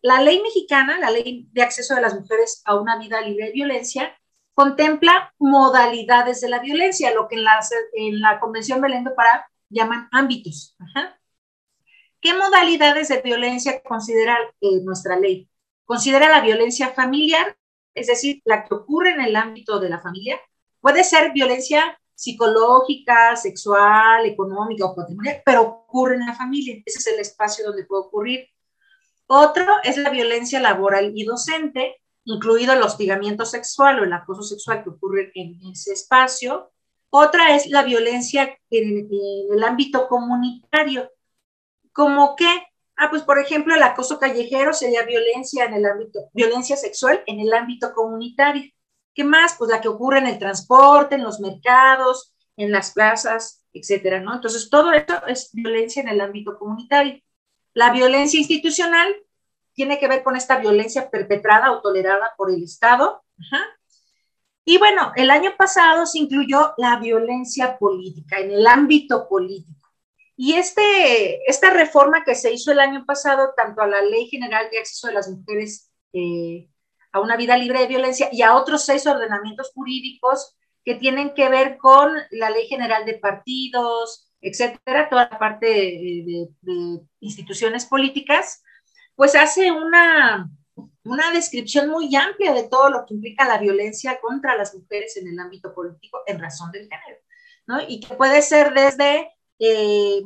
[0.00, 3.52] la ley mexicana, la ley de acceso de las mujeres a una vida libre de
[3.52, 4.18] violencia,
[4.54, 7.60] contempla modalidades de la violencia, lo que en la,
[7.94, 10.76] en la Convención Belén do Pará llaman ámbitos.
[12.20, 15.48] ¿Qué modalidades de violencia considera eh, nuestra ley?
[15.84, 17.56] Considera la violencia familiar,
[17.94, 20.40] es decir, la que ocurre en el ámbito de la familia.
[20.80, 26.82] Puede ser violencia psicológica, sexual, económica o patrimonial, pero ocurre en la familia.
[26.84, 28.48] Ese es el espacio donde puede ocurrir.
[29.28, 34.82] Otro es la violencia laboral y docente, incluido el hostigamiento sexual o el acoso sexual
[34.82, 36.72] que ocurre en ese espacio.
[37.10, 39.08] Otra es la violencia en,
[39.52, 41.12] el ámbito comunitario.
[41.92, 42.66] ¿Como qué?
[42.96, 47.38] Ah, pues por ejemplo, el acoso callejero sería violencia en el ámbito, violencia sexual en
[47.38, 48.72] el ámbito comunitario.
[49.18, 49.56] ¿Qué más?
[49.58, 54.32] Pues la que ocurre en el transporte, en los mercados, en las plazas, etcétera, ¿no?
[54.32, 57.20] Entonces, todo esto es violencia en el ámbito comunitario.
[57.74, 59.12] La violencia institucional
[59.72, 63.24] tiene que ver con esta violencia perpetrada o tolerada por el Estado.
[64.64, 69.88] Y bueno, el año pasado se incluyó la violencia política, en el ámbito político.
[70.36, 74.68] Y este, esta reforma que se hizo el año pasado, tanto a la Ley General
[74.70, 76.68] de Acceso de las Mujeres eh,
[77.12, 81.48] a una vida libre de violencia y a otros seis ordenamientos jurídicos que tienen que
[81.48, 86.48] ver con la Ley General de Partidos, etcétera, toda la parte de,
[87.20, 88.62] instituciones políticas,
[89.14, 90.48] pues hace una,
[91.04, 95.28] una descripción muy amplia de todo lo que implica la violencia contra las mujeres en
[95.28, 97.20] el ámbito político en razón del género,
[97.66, 97.80] ¿no?
[97.86, 100.22] Y que puede ser desde, eh,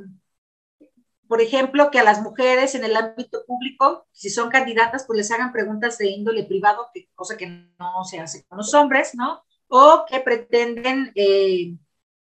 [1.33, 5.31] por ejemplo, que a las mujeres en el ámbito público, si son candidatas, pues les
[5.31, 9.43] hagan preguntas de índole privado, que, cosa que no se hace con los hombres, ¿no?
[9.69, 11.11] O que pretenden...
[11.15, 11.73] Eh,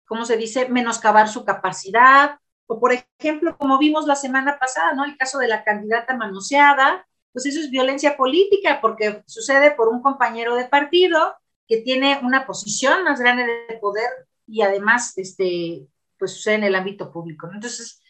[0.05, 2.39] ¿cómo se dice?, menoscabar su capacidad.
[2.67, 5.03] O, por ejemplo, como vimos la semana pasada, ¿no?
[5.03, 10.01] El caso de la candidata manoseada, pues eso es violencia política porque sucede por un
[10.01, 11.35] compañero de partido
[11.67, 14.07] que tiene una posición más grande de poder
[14.47, 15.85] y además, este,
[16.17, 17.49] pues sucede en el ámbito público.
[17.53, 18.01] Entonces,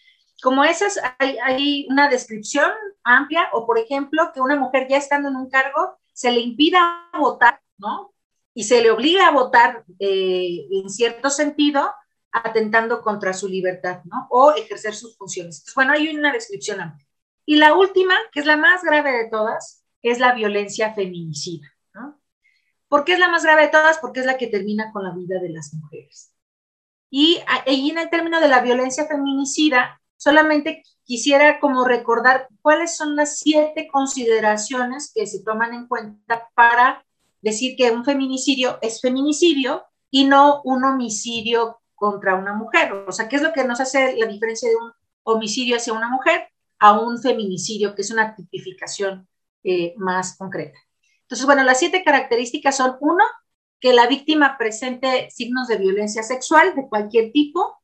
[0.41, 2.71] como esas, hay, una descripción
[3.04, 7.10] amplia, o por ejemplo, que una mujer ya estando en un cargo se le impida
[7.13, 8.15] votar, ¿no?
[8.56, 11.91] y se le obliga a votar eh, en cierto sentido,
[12.32, 14.28] atentando contra su libertad, ¿no?
[14.30, 15.63] O ejercer sus funciones.
[15.76, 17.06] Bueno, hay una descripción amplia.
[17.45, 22.19] Y la última, que es la más grave de todas, es la violencia feminicida, ¿no?
[22.88, 23.98] ¿Por qué es la más grave de todas?
[24.00, 26.34] Porque es la que termina con la vida de las mujeres.
[27.10, 33.15] Y ahí en el término de la violencia feminicida, solamente quisiera como recordar cuáles son
[33.15, 37.06] las siete consideraciones que se toman en cuenta para
[37.41, 42.91] decir que un feminicidio es feminicidio y no un homicidio contra una mujer.
[42.93, 44.91] O sea, ¿qué es lo que nos hace la diferencia de un
[45.23, 46.47] homicidio hacia una mujer
[46.80, 49.28] a un feminicidio, que es una tipificación
[49.63, 50.78] eh, más concreta?
[51.21, 53.23] Entonces, bueno, las siete características son, uno,
[53.80, 57.80] que la víctima presente signos de violencia sexual de cualquier tipo.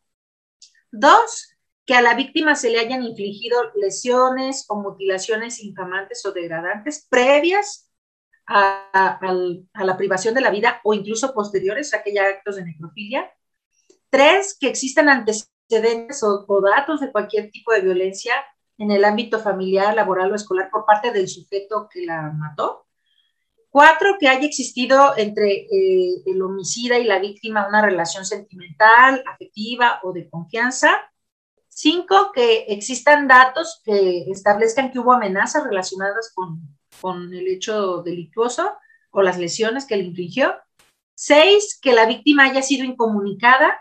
[0.91, 7.07] Dos, que a la víctima se le hayan infligido lesiones o mutilaciones infamantes o degradantes
[7.09, 7.91] previas
[8.47, 9.19] a,
[9.73, 13.31] la privación de la vida o incluso posteriores a aquellos actos de necrofilia.
[14.09, 18.33] Tres, que existan antecedentes o, datos de cualquier tipo de violencia
[18.77, 22.87] en el ámbito familiar, laboral o escolar por parte del sujeto que la mató.
[23.69, 30.01] Cuatro, que haya existido entre eh, el homicida y la víctima una relación sentimental, afectiva
[30.03, 31.10] o de confianza.
[31.73, 36.59] Cinco, que existan datos que establezcan que hubo amenazas relacionadas con,
[36.99, 38.73] con el hecho delictuoso
[39.09, 40.53] o las lesiones que le infligió.
[41.15, 43.79] Seis, que la víctima haya sido incomunicada,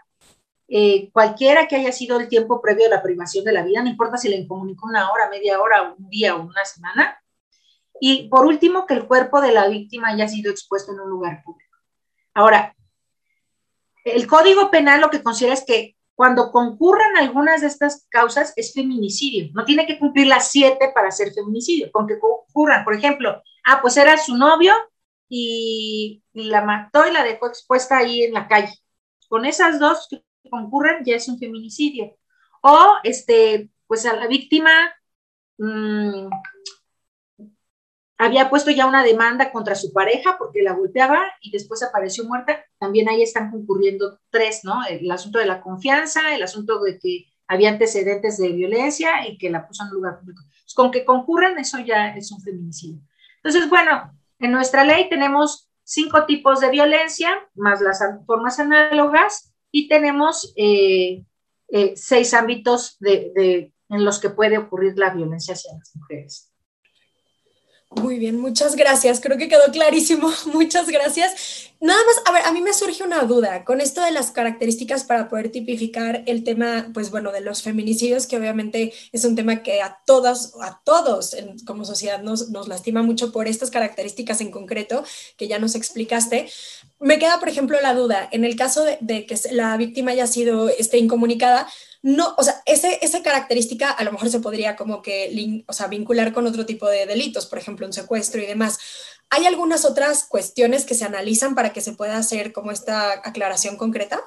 [0.68, 3.90] eh, cualquiera que haya sido el tiempo previo a la privación de la vida, no
[3.90, 7.20] importa si le incomunicó una hora, media hora, un día o una semana.
[8.00, 11.42] Y por último, que el cuerpo de la víctima haya sido expuesto en un lugar
[11.44, 11.76] público.
[12.34, 12.76] Ahora,
[14.04, 18.74] el Código Penal lo que considera es que cuando concurran algunas de estas causas es
[18.74, 19.50] feminicidio.
[19.54, 21.90] No tiene que cumplir las siete para ser feminicidio.
[21.90, 24.74] Con que concurran, por ejemplo, ah, pues era su novio
[25.30, 28.70] y, la mató y la dejó expuesta ahí en la calle.
[29.30, 32.18] Con esas dos que concurren ya es un feminicidio.
[32.60, 34.92] O, este, pues a la víctima
[35.56, 36.28] mmm,
[38.20, 42.62] había puesto ya una demanda contra su pareja porque la golpeaba y después apareció muerta.
[42.78, 44.84] También ahí están concurriendo tres, ¿no?
[44.86, 49.48] El asunto de la confianza, el asunto de que había antecedentes de violencia y que
[49.48, 50.42] la puso en un lugar público.
[50.74, 53.00] Con que concurran, eso ya es un feminicidio.
[53.36, 59.88] Entonces, bueno, en nuestra ley tenemos cinco tipos de violencia, más las formas análogas, y
[59.88, 61.24] tenemos eh,
[61.68, 66.49] eh, seis ámbitos de, en los que puede ocurrir la violencia hacia las mujeres.
[67.90, 69.18] Muy bien, muchas gracias.
[69.18, 70.32] Creo que quedó clarísimo.
[70.52, 71.72] Muchas gracias.
[71.80, 75.02] Nada más, a ver, a mí me surge una duda con esto de las características
[75.02, 79.64] para poder tipificar el tema, pues bueno, de los feminicidios, que obviamente es un tema
[79.64, 81.34] que a todas, a todos
[81.66, 85.02] como sociedad nos, nos lastima mucho por estas características en concreto
[85.36, 86.48] que ya nos explicaste.
[87.00, 90.28] Me queda, por ejemplo, la duda, en el caso de, de que la víctima haya
[90.28, 91.66] sido este, incomunicada,
[92.02, 95.86] no, o sea, ese, esa característica a lo mejor se podría como que, o sea,
[95.86, 98.78] vincular con otro tipo de delitos, por ejemplo, un secuestro y demás.
[99.28, 103.76] ¿Hay algunas otras cuestiones que se analizan para que se pueda hacer como esta aclaración
[103.76, 104.22] concreta?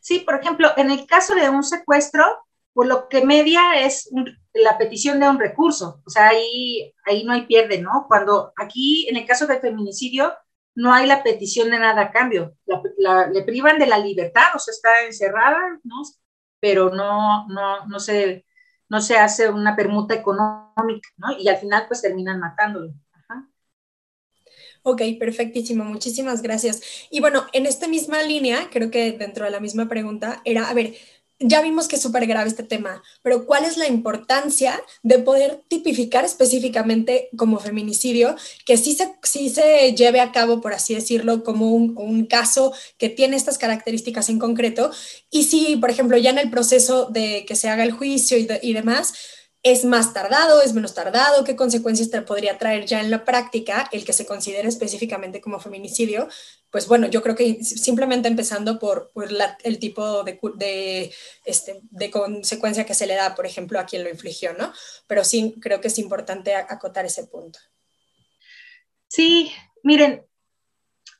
[0.00, 2.24] Sí, por ejemplo, en el caso de un secuestro,
[2.72, 4.10] pues lo que media es
[4.54, 8.06] la petición de un recurso, o sea, ahí, ahí no hay pierde, ¿no?
[8.08, 10.32] Cuando aquí, en el caso del feminicidio,
[10.74, 12.56] no hay la petición de nada a cambio.
[13.32, 16.02] le privan de la libertad, o sea, está encerrada, ¿no?
[16.60, 18.46] Pero no, no, no, se,
[18.88, 21.32] no se hace una permuta económica, ¿no?
[21.38, 22.92] Y al final pues terminan matándolo.
[24.82, 26.80] Ok, perfectísimo, muchísimas gracias.
[27.10, 30.74] Y bueno, en esta misma línea, creo que dentro de la misma pregunta, era, a
[30.74, 30.94] ver,
[31.40, 35.62] ya vimos que es súper grave este tema, pero ¿cuál es la importancia de poder
[35.68, 38.36] tipificar específicamente como feminicidio,
[38.66, 43.08] que sí se, sí se lleve a cabo, por así decirlo, como un, caso que
[43.08, 44.90] tiene estas características en concreto?
[45.30, 48.46] Y si, por ejemplo, ya en el proceso de que se haga el juicio y,
[48.62, 49.14] y demás,
[49.62, 50.62] ¿Es más tardado?
[50.62, 51.44] ¿Es menos tardado?
[51.44, 55.60] ¿Qué consecuencias te podría traer ya en la práctica el que se considere específicamente como
[55.60, 56.28] feminicidio?
[56.70, 59.28] Pues bueno, yo creo que simplemente empezando por, por
[59.64, 60.24] el tipo
[61.44, 64.72] este, de consecuencia que se le da, por ejemplo, a quien lo infligió, ¿no?
[65.06, 67.58] Pero sí creo que es importante acotar ese punto.
[69.08, 69.52] Sí,
[69.82, 70.24] miren,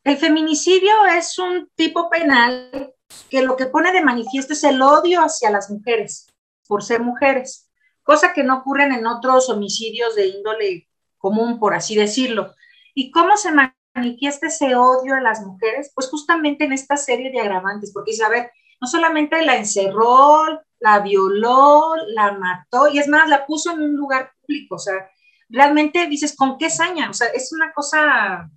[0.05, 2.95] el feminicidio es un tipo penal
[3.29, 6.29] que lo que pone de manifiesto es el odio hacia las mujeres
[6.69, 7.71] por ser mujeres
[8.11, 12.57] cosa que no ocurren en otros homicidios de índole común, por así decirlo.
[12.93, 13.53] ¿Y cómo se
[13.95, 15.93] manifiesta ese odio a las mujeres?
[15.95, 20.43] Pues justamente en esta serie de agravantes, porque dice, a ver, no solamente la encerró,
[20.79, 25.11] la violó, la mató, y es más, la puso en un lugar público, o sea,
[25.49, 27.11] realmente dices, ¿con qué saña?
[27.11, 28.51] O sea, es una cosa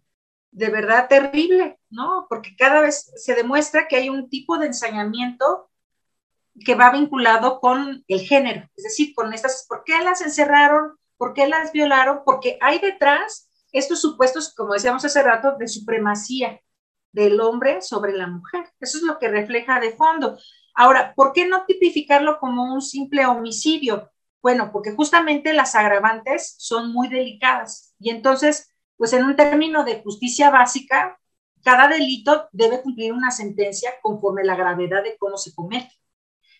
[0.51, 2.27] de verdad terrible, ¿no?
[2.29, 5.69] Porque cada vez se demuestra que hay un tipo de ensañamiento
[6.63, 10.97] que va vinculado con el género, es decir, con estas, ¿por qué las encerraron?
[11.17, 12.21] ¿Por qué las violaron?
[12.23, 16.61] Porque hay detrás estos supuestos, como decíamos hace rato, de supremacía
[17.11, 18.71] del hombre sobre la mujer.
[18.79, 20.37] Eso es lo que refleja de fondo.
[20.73, 24.09] Ahora, ¿por qué no tipificarlo como un simple homicidio?
[24.41, 30.01] Bueno, porque justamente las agravantes son muy delicadas y entonces, pues en un término de
[30.01, 31.19] justicia básica,
[31.63, 35.93] cada delito debe cumplir una sentencia conforme la gravedad de cómo se comete.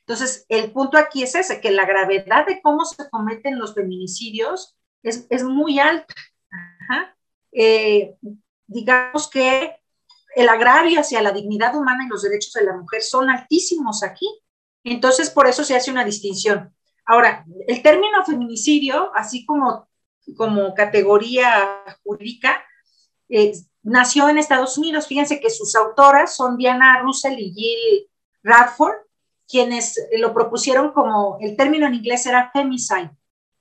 [0.05, 4.78] Entonces, el punto aquí es ese, que la gravedad de cómo se cometen los feminicidios
[5.01, 6.14] es, muy alta.
[7.51, 8.15] Eh,
[8.67, 9.77] digamos que
[10.36, 14.27] el agravio hacia la dignidad humana y los derechos de la mujer son altísimos aquí.
[14.84, 16.73] Entonces, por eso se hace una distinción.
[17.05, 19.88] Ahora, el término feminicidio, así como,
[20.36, 22.63] como categoría jurídica,
[23.29, 23.53] eh,
[23.84, 25.07] nació en Estados Unidos.
[25.07, 28.09] Fíjense que sus autoras son Diana Russell y Jill
[28.41, 28.95] Radford,
[29.47, 33.11] quienes lo propusieron como, el término en inglés era femicide,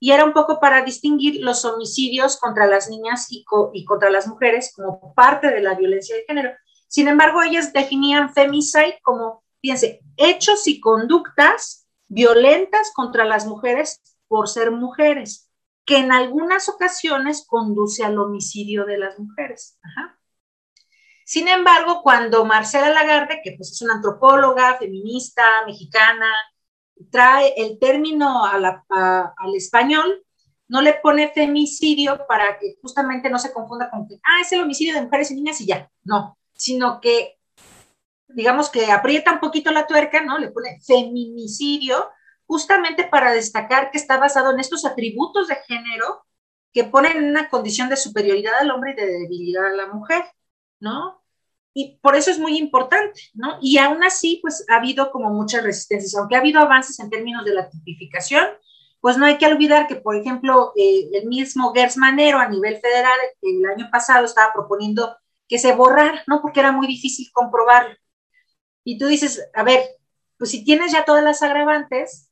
[0.03, 3.45] y era un poco para distinguir los homicidios contra las niñas y,
[3.85, 6.51] contra las mujeres como parte de la violencia de género.
[6.89, 14.49] Sin embargo, ellas definían femicide como, fíjense, hechos y conductas violentas contra las mujeres por
[14.49, 15.49] ser mujeres,
[15.85, 19.79] que en algunas ocasiones conduce al homicidio de las mujeres.
[21.23, 26.29] Sin embargo, cuando Marcela Lagarde, que pues es una antropóloga, feminista, mexicana,
[27.11, 30.23] trae el término al español,
[30.67, 34.61] no le pone femicidio para que justamente no se confunda con que, ah, es el
[34.61, 37.37] homicidio de mujeres y niñas y ya, no, sino que,
[38.29, 40.37] digamos que aprieta un poquito la tuerca, ¿no?
[40.39, 42.09] Le pone feminicidio,
[42.45, 46.23] justamente para destacar que está basado en estos atributos de género
[46.71, 50.23] que ponen en una condición de superioridad al hombre y de debilidad a la mujer.
[50.83, 51.22] ¿no?
[51.73, 53.57] Y por eso es muy importante, ¿no?
[53.61, 57.43] Y aún así, pues ha habido como muchas resistencias, aunque ha habido avances en términos
[57.45, 58.47] de la tipificación,
[59.01, 62.77] pues no hay que olvidar que, por ejemplo, eh, el mismo Gers Manero a nivel
[62.79, 65.17] federal el año pasado estaba proponiendo
[65.47, 66.41] que se borrara, ¿no?
[66.41, 67.95] Porque era muy difícil comprobarlo.
[68.83, 69.81] Y tú dices, a ver,
[70.37, 72.29] pues si tienes ya todas las agravantes,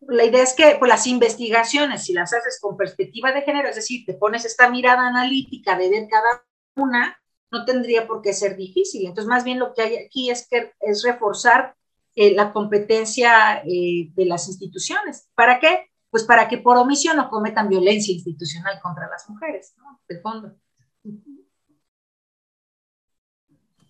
[0.00, 3.76] la idea es que pues, las investigaciones, si las haces con perspectiva de género, es
[3.76, 6.44] decir, te pones esta mirada analítica de ver cada
[6.76, 7.18] una,
[7.50, 9.06] no tendría por qué ser difícil.
[9.06, 11.76] Entonces, más bien lo que hay aquí es que es reforzar
[12.14, 15.28] eh, la competencia eh, de las instituciones.
[15.34, 15.90] ¿Para qué?
[16.10, 20.00] Pues para que por omisión no cometan violencia institucional contra las mujeres, ¿no?
[20.08, 20.54] De fondo.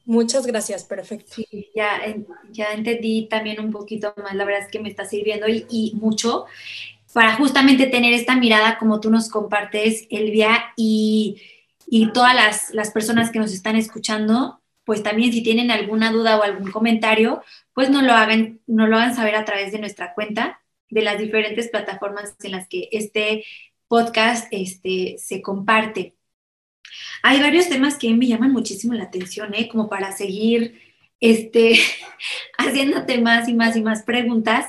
[0.04, 1.32] Muchas gracias, perfecto.
[1.34, 2.00] Sí, ya,
[2.52, 5.94] ya entendí también un poquito más, la verdad es que me está sirviendo y, y
[5.96, 6.46] mucho
[7.16, 11.40] para justamente tener esta mirada como tú nos compartes, Elvia, y,
[11.86, 16.38] y todas las, las, personas que nos están escuchando, pues también si tienen alguna duda
[16.38, 17.42] o algún comentario,
[17.74, 20.60] pues no lo hagan, lo hagan saber a través de nuestra cuenta,
[20.90, 23.44] de las diferentes plataformas en las que este
[23.88, 26.14] podcast este, se comparte.
[27.22, 29.68] Hay varios temas que me llaman muchísimo la atención, ¿eh?
[29.68, 30.80] como para seguir
[31.20, 31.78] este,
[32.58, 34.66] haciéndote más y más y más preguntas.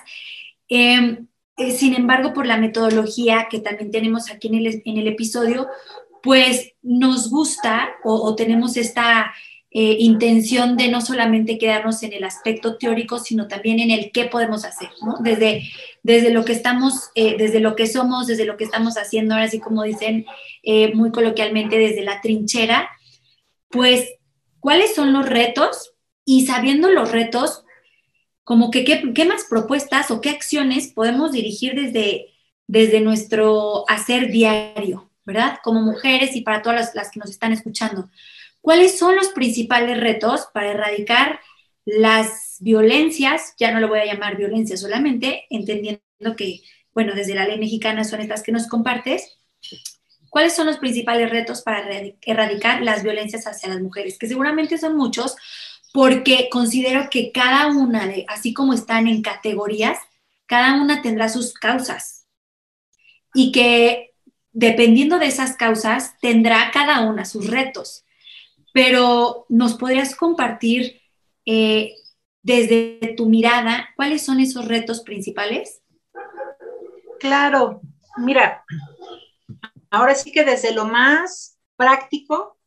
[0.68, 5.08] Em, eh, sin embargo, por la metodología que también tenemos aquí en el, en el
[5.08, 5.68] episodio,
[6.28, 9.32] pues nos gusta o tenemos esta
[9.80, 14.26] eh, intención de no solamente quedarnos en el aspecto teórico, sino también en el qué
[14.26, 15.18] podemos hacer, ¿no?
[15.20, 15.70] Desde,
[16.04, 19.48] desde lo que estamos, eh, desde lo que somos, desde lo que estamos haciendo, ahora
[19.50, 20.26] sí como dicen
[20.64, 22.90] eh, muy coloquialmente, desde la trinchera,
[23.70, 24.10] pues,
[24.60, 25.94] ¿cuáles son los retos?
[26.26, 27.64] Y sabiendo los retos,
[28.44, 32.34] como que qué, más propuestas o qué acciones podemos dirigir desde,
[32.66, 35.60] desde nuestro hacer diario, ¿verdad?
[35.62, 38.10] Como mujeres y para todas las que nos están escuchando.
[38.62, 41.42] ¿Cuáles son los principales retos para erradicar
[41.84, 43.54] las violencias?
[43.60, 46.02] Ya no lo voy a llamar violencia solamente, entendiendo
[46.38, 46.62] que,
[46.94, 49.38] bueno, desde la ley mexicana son estas que nos compartes.
[50.30, 51.86] ¿Cuáles son los principales retos para
[52.22, 54.18] erradicar las violencias hacia las mujeres?
[54.18, 55.36] Que seguramente son muchos,
[55.92, 60.00] porque considero que cada una de, así como están en categorías,
[60.46, 62.28] cada una tendrá sus causas
[63.34, 64.07] y que
[64.58, 68.06] dependiendo de esas causas tendrá cada una sus retos
[68.78, 71.02] pero nos podrías compartir
[71.48, 71.96] eh,
[72.44, 75.82] desde tu mirada cuáles son esos retos principales.
[77.20, 77.82] Claro,
[78.18, 78.64] mira,
[79.90, 82.60] ahora sí que desde lo más práctico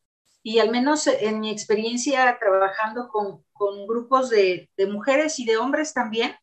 [0.43, 3.45] y al menos en mi experiencia trabajando con,
[3.87, 6.35] grupos de, mujeres y de hombres también,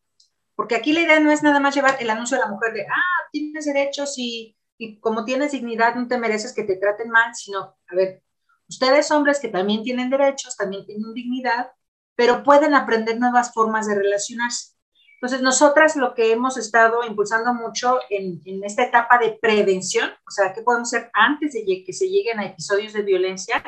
[0.55, 2.87] porque aquí la idea no es nada más llevar el anuncio de la mujer de,
[2.87, 7.35] ah, tienes derechos y, y como tienes dignidad no te mereces que te traten mal,
[7.35, 8.23] sino, a ver,
[8.69, 11.71] Ustedes hombres que también tienen derechos, también tienen dignidad,
[12.15, 14.75] pero pueden aprender nuevas formas de relacionarse.
[15.15, 20.53] Entonces, nosotras lo que hemos estado impulsando mucho en, esta etapa de prevención, o sea,
[20.53, 23.61] ¿qué podemos hacer antes de que se lleguen a episodios de violencia?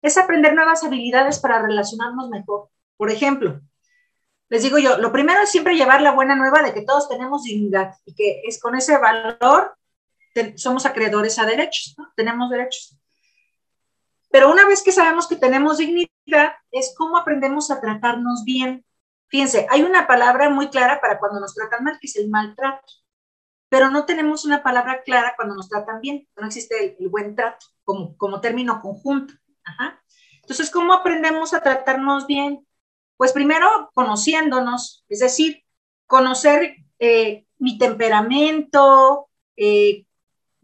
[0.00, 2.70] Es aprender nuevas habilidades para relacionarnos mejor.
[2.96, 3.60] Por ejemplo,
[4.48, 7.42] les digo yo, lo primero es siempre llevar la buena nueva de que todos tenemos
[7.42, 9.76] dignidad y que es con ese valor
[10.56, 12.12] somos acreedores a derechos, ¿no?
[12.16, 12.98] Tenemos derechos.
[14.30, 18.84] Pero una vez que sabemos que tenemos dignidad, es cómo aprendemos a tratarnos bien.
[19.28, 22.86] Fíjense, hay una palabra muy clara para cuando nos tratan mal, que es el maltrato.
[23.68, 26.26] Pero no tenemos una palabra clara cuando nos tratan bien.
[26.36, 29.34] No existe el, buen trato como, como término conjunto.
[30.40, 32.66] Entonces, ¿cómo aprendemos a tratarnos bien?
[33.16, 35.64] Pues primero conociéndonos, es decir,
[36.06, 40.06] conocer eh, mi temperamento, eh,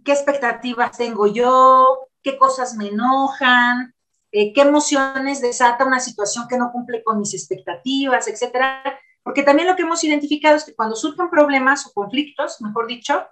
[0.04, 3.94] qué expectativas tengo yo, qué cosas me enojan,
[4.32, 8.82] eh, qué emociones desata una situación que no cumple con mis expectativas, etcétera.
[9.22, 13.26] Porque también lo que hemos identificado es que cuando surgen problemas o conflictos, mejor dicho,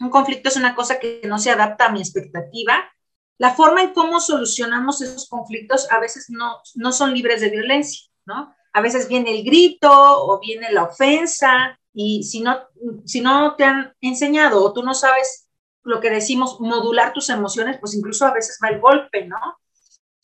[0.00, 2.90] un conflicto es una cosa que no se adapta a mi expectativa,
[3.38, 8.08] la forma en cómo solucionamos esos conflictos a veces no, no son libres de violencia,
[8.26, 8.54] ¿no?
[8.72, 12.58] A veces viene el grito o viene la ofensa y si no,
[13.04, 15.47] si no te han enseñado o tú no sabes
[15.88, 19.38] lo que decimos, modular tus emociones, pues incluso a veces va el golpe, ¿no?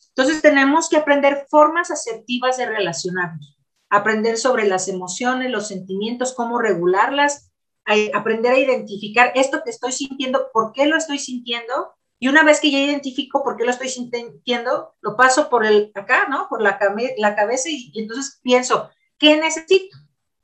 [0.09, 3.57] Entonces tenemos que aprender formas asertivas de relacionarnos,
[3.89, 7.51] aprender sobre las emociones, los sentimientos, cómo regularlas,
[8.13, 12.61] aprender a identificar esto que estoy sintiendo, por qué lo estoy sintiendo, y una vez
[12.61, 16.47] que ya identifico por qué lo estoy sintiendo, lo paso por el acá, ¿no?
[16.47, 16.79] Por la,
[17.17, 19.97] la cabeza y, y entonces pienso, ¿qué necesito?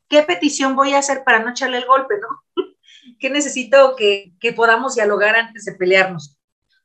[0.10, 2.66] ¿Qué petición voy a hacer para no echarle el golpe, ¿no?
[3.22, 6.40] ¿Qué necesito que, podamos dialogar antes de pelearnos?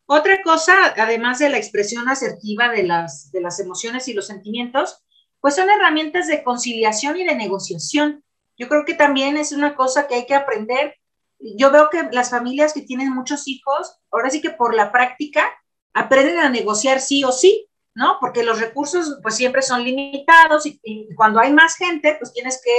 [0.04, 5.02] Otra cosa, además de la expresión asertiva de las, de las emociones y los sentimientos,
[5.40, 8.22] pues son herramientas de conciliación y de negociación.
[8.58, 10.96] Yo creo que también es una cosa que hay que aprender.
[11.38, 15.50] Yo veo que las familias que tienen muchos hijos, ahora sí que por la práctica,
[15.94, 18.18] aprenden a negociar sí o sí, ¿no?
[18.20, 22.60] Porque los recursos pues siempre son limitados y, y cuando hay más gente, pues tienes
[22.62, 22.72] que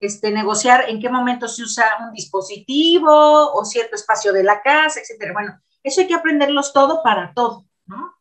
[0.00, 5.00] este, negociar en qué momento se usa un dispositivo o cierto espacio de la casa,
[5.00, 5.32] etcétera.
[5.34, 8.14] Bueno, eso hay que aprenderlos todo para todo, ¿no?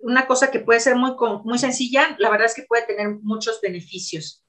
[0.00, 3.60] Una cosa que puede ser muy, muy sencilla, la verdad es que puede tener muchos
[3.60, 4.44] beneficios.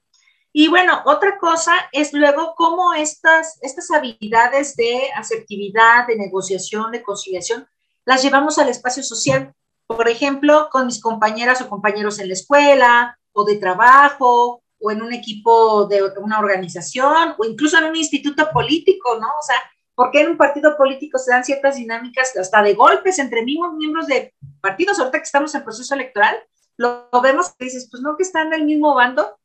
[0.52, 7.02] Y bueno, otra cosa es luego cómo estas, estas habilidades de asertividad, de negociación, de
[7.02, 7.68] conciliación,
[8.04, 9.52] las llevamos al espacio social.
[9.86, 15.02] Por ejemplo, con mis compañeras o compañeros en la escuela o de trabajo o en
[15.02, 19.26] un equipo de una organización o incluso en un instituto político, ¿no?
[19.26, 19.56] O sea,
[19.94, 23.74] ¿por qué en un partido político se dan ciertas dinámicas hasta de golpes entre mismos
[23.74, 24.98] miembros de partidos?
[24.98, 26.36] Ahorita que estamos en proceso electoral,
[26.76, 29.38] lo, vemos y dices, pues no que están del mismo bando,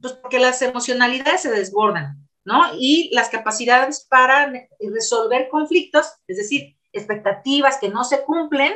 [0.00, 2.62] pues porque las emocionalidades se desbordan, ¿no?
[2.78, 8.72] Y las capacidades para resolver conflictos, es decir, expectativas que no se cumplen,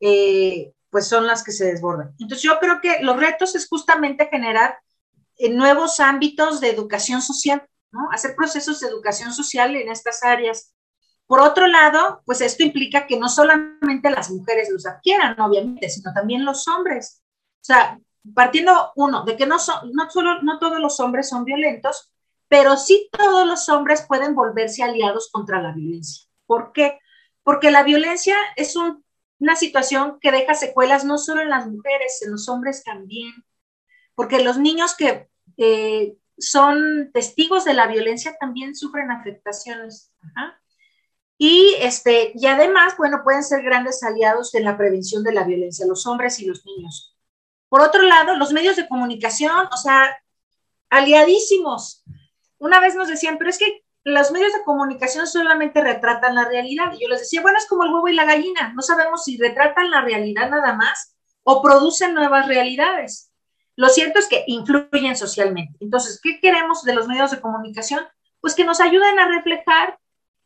[0.00, 2.14] eh, pues son las que se desbordan.
[2.18, 4.78] Entonces yo creo que los retos es justamente generar
[5.38, 8.08] eh, nuevos ámbitos de educación social, ¿no?
[8.12, 10.74] Hacer procesos de educación social en estas áreas.
[11.26, 16.12] Por otro lado, pues esto implica que no solamente las mujeres los adquieran, obviamente, sino
[16.12, 17.22] también los hombres.
[17.60, 17.98] O sea,
[18.34, 22.12] partiendo uno, de que no, son, no, solo, no todos los hombres son violentos,
[22.48, 26.26] pero sí todos los hombres pueden volverse aliados contra la violencia.
[26.46, 26.98] ¿Por qué?
[27.42, 32.32] Porque la violencia es una situación que deja secuelas no solo en las mujeres, en
[32.32, 33.32] los hombres también.
[34.18, 40.12] Porque los niños que eh, son testigos de la violencia también sufren afectaciones.
[41.38, 45.86] Y, este, y además, bueno, pueden ser grandes aliados en la prevención de la violencia,
[45.86, 47.16] los hombres y los niños.
[47.68, 50.10] Por otro lado, los medios de comunicación, o sea,
[50.90, 52.02] aliadísimos.
[52.58, 56.92] Una vez nos decían, pero es que los medios de comunicación solamente retratan la realidad.
[56.92, 58.72] Y yo les decía, bueno, es como el huevo y la gallina.
[58.74, 61.14] No sabemos si retratan la realidad nada más
[61.44, 63.27] o producen nuevas realidades.
[63.78, 65.78] Lo cierto es que influyen socialmente.
[65.78, 68.00] Entonces, ¿qué queremos de los medios de comunicación?
[68.40, 69.96] Pues que nos ayuden a reflejar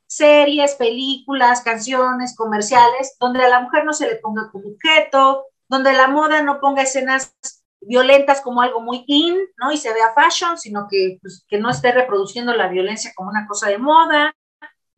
[0.06, 5.94] series, películas, canciones, comerciales, donde a la mujer no se le ponga como objeto, donde
[5.94, 7.34] la moda no ponga escenas
[7.80, 9.72] violentas como algo muy in, ¿no?
[9.72, 13.46] Y se vea fashion, sino que, pues, que no esté reproduciendo la violencia como una
[13.46, 14.36] cosa de moda,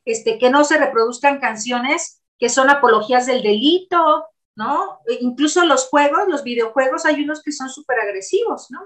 [0.04, 4.26] este, que no se reproduzcan canciones que son apologías del delito,
[4.56, 5.00] ¿no?
[5.06, 8.80] E incluso los juegos, los videojuegos, hay unos que son súper agresivos, ¿no?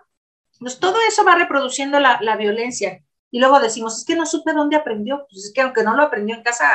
[0.58, 3.04] Pues todo eso va reproduciendo la, violencia.
[3.30, 5.26] Y luego decimos, es que no supe dónde aprendió.
[5.30, 6.66] Pues es que aunque no lo aprendió en casa,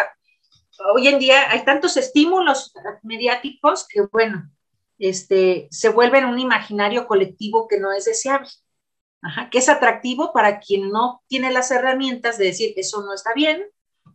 [0.94, 4.50] hoy en día hay tantos estímulos mediáticos que, bueno,
[5.00, 8.50] este, se vuelven un imaginario colectivo que no es deseable,
[9.52, 13.66] que es atractivo para quien no tiene las herramientas de decir eso no está bien,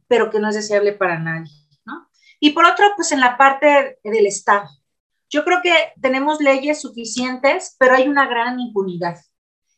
[0.07, 1.51] pero que no es deseable para nadie.
[2.41, 4.69] Y por otro, pues en la parte del Estado.
[5.31, 9.17] Yo creo que tenemos leyes suficientes, pero hay una gran impunidad.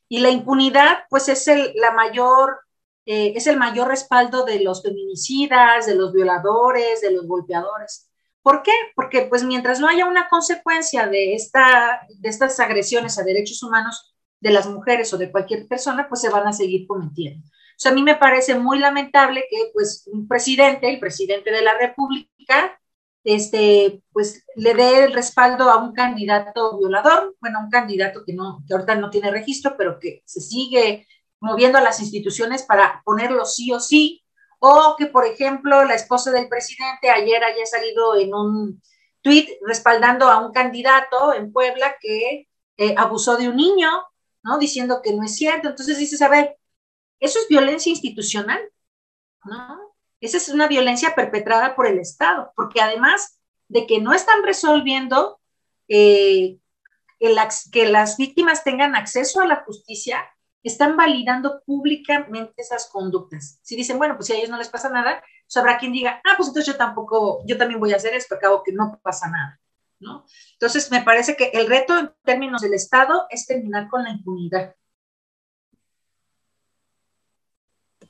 [0.08, 2.60] Y la impunidad, pues es el, la mayor,
[3.06, 8.10] eh, es el mayor respaldo de los feminicidas, de los violadores, de los golpeadores.
[8.42, 8.72] ¿Por qué?
[8.94, 14.14] Porque pues mientras no haya una consecuencia de, esta, de estas agresiones a derechos humanos
[14.40, 17.46] de las mujeres o de cualquier persona, pues se van a seguir cometiendo.
[17.80, 21.78] Sea, a mí me parece muy lamentable que pues un presidente, el presidente de la
[21.78, 22.78] República,
[23.24, 28.62] este, pues le dé el respaldo a un candidato violador, bueno, un candidato que, no,
[28.68, 31.06] que ahorita no tiene registro, pero que se sigue
[31.40, 34.22] moviendo a las instituciones para ponerlo sí o sí,
[34.58, 38.82] o que, por ejemplo, la esposa del presidente ayer haya salido en un
[39.22, 43.88] tuit respaldando a un candidato en Puebla que eh, abusó de un niño,
[44.42, 44.58] ¿no?
[44.58, 45.68] Diciendo que no es cierto.
[45.70, 46.59] Entonces dices, a ver,
[47.20, 48.60] eso es violencia institucional,
[49.44, 49.78] ¿no?
[50.20, 55.40] Esa es una violencia perpetrada por el Estado, porque además de que no están resolviendo
[55.88, 56.58] eh,
[57.18, 60.24] que las víctimas tengan acceso a la justicia,
[60.62, 63.58] están validando públicamente esas conductas.
[63.62, 66.20] Si dicen, bueno, pues si a ellos no les pasa nada, pues habrá quien diga,
[66.24, 69.30] ah, pues entonces yo tampoco, yo también voy a hacer esto, acabo que no pasa
[69.30, 69.60] nada,
[69.98, 70.26] ¿no?
[70.52, 74.74] Entonces, me parece que el reto en términos del Estado es terminar con la impunidad.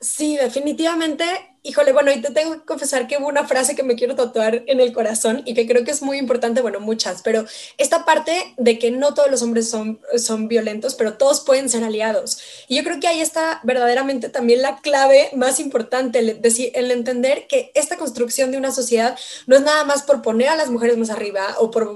[0.01, 3.95] Sí, definitivamente Híjole, bueno, y te tengo que confesar que hubo una frase que me
[3.95, 7.45] quiero tatuar en el corazón y que creo que es muy importante, bueno, muchas, pero
[7.77, 11.85] esta parte de que no todos los hombres son, son violentos, pero todos pueden ser
[11.85, 12.39] aliados.
[12.67, 16.91] Y yo creo que ahí está verdaderamente también la clave más importante, el, decir, el
[16.91, 20.71] entender que esta construcción de una sociedad no es nada más por poner a las
[20.71, 21.95] mujeres más arriba o por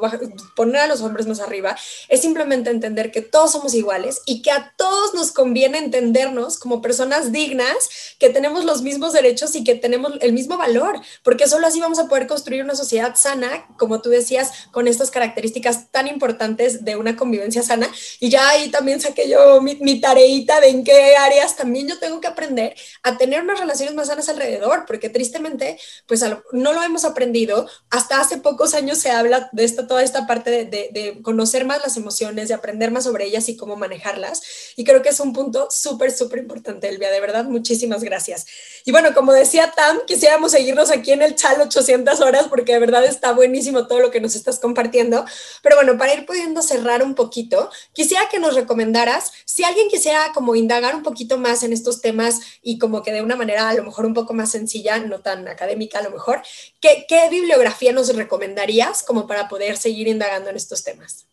[0.55, 1.75] poner a los hombres más arriba,
[2.11, 6.83] es simplemente entender que todos somos iguales y que a todos nos conviene entendernos como
[6.83, 11.67] personas dignas, que tenemos los mismos derechos y que tenemos el mismo valor, porque solo
[11.67, 16.09] así vamos a poder construir una sociedad sana, como tú decías, con estas características tan
[16.09, 17.89] importantes de una convivencia sana.
[18.21, 21.99] Y ya ahí también saqué yo mi, mi tareita de en qué áreas también yo
[21.99, 26.83] tengo que aprender a tener unas relaciones más sanas alrededor, porque tristemente, pues no lo
[26.83, 27.69] hemos aprendido.
[27.91, 31.65] Hasta hace pocos años se habla de esta, toda esta parte de, de, de conocer
[31.65, 34.43] más las emociones, de aprender más sobre ellas y cómo manejarlas.
[34.77, 37.11] Y creo que es un punto súper, súper importante, Elvia.
[37.11, 38.47] De verdad, muchísimas gracias.
[38.85, 39.44] Y bueno, como decía
[39.77, 44.01] Tam, quisiéramos seguirnos aquí en el chal 800 horas porque de verdad está buenísimo todo
[44.01, 45.25] lo que nos estás compartiendo.
[45.63, 50.33] Pero bueno, para ir pudiendo cerrar un poquito, quisiera que nos recomendaras, si alguien quisiera
[50.33, 53.75] como indagar un poquito más en estos temas y como que de una manera a
[53.75, 56.43] lo mejor un poco más sencilla, no tan académica a lo mejor,
[56.81, 61.27] ¿qué, qué bibliografía nos recomendarías como para poder seguir indagando en estos temas?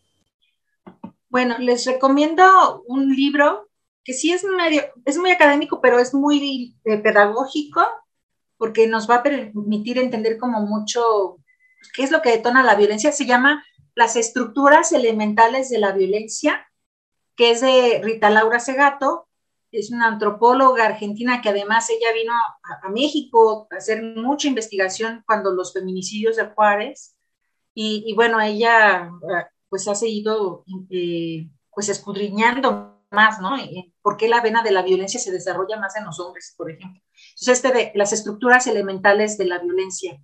[1.30, 3.70] Bueno, les recomiendo un libro
[4.04, 7.82] que sí es medio, es muy académico, pero es muy eh, pedagógico,
[8.62, 11.40] porque nos va a permitir entender como mucho
[11.96, 13.12] qué es lo que detona la violencia.
[13.12, 16.70] Se llama Las estructuras elementales de la violencia,
[17.36, 19.28] que es de Rita Laura Segato,
[19.72, 25.50] es una antropóloga argentina que además ella vino a, México a hacer mucha investigación cuando
[25.50, 27.16] los feminicidios de Juárez,
[27.74, 29.10] y, bueno, ella
[29.70, 33.58] pues ha seguido eh, pues escudriñando más, ¿no?
[34.04, 37.02] ¿Por qué la vena de la violencia se desarrolla más en los hombres, por ejemplo?
[37.42, 40.22] Entonces, este de las estructuras elementales de la violencia.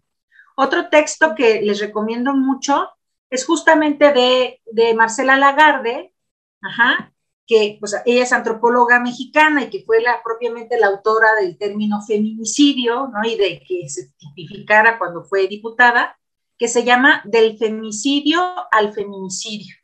[0.55, 2.89] Otro texto que les recomiendo mucho
[3.31, 6.13] es justamente de, de Marcela Lagarde,
[6.61, 7.13] ajá,
[7.47, 12.01] que pues, ella es antropóloga mexicana y que fue la, propiamente la autora del término
[12.05, 13.27] feminicidio, ¿no?
[13.27, 16.19] Y de que se tipificara cuando fue diputada
[16.57, 18.41] que se llama Del femicidio
[18.71, 19.75] al feminicidio.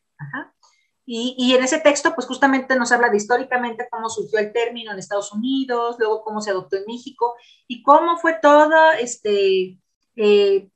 [1.05, 4.99] Y, en ese texto, pues justamente nos habla de históricamente cómo surgió el término en
[4.99, 7.35] Estados Unidos, luego cómo se adoptó en México
[7.67, 9.77] y cómo fue todo este,
[10.15, 10.69] eh,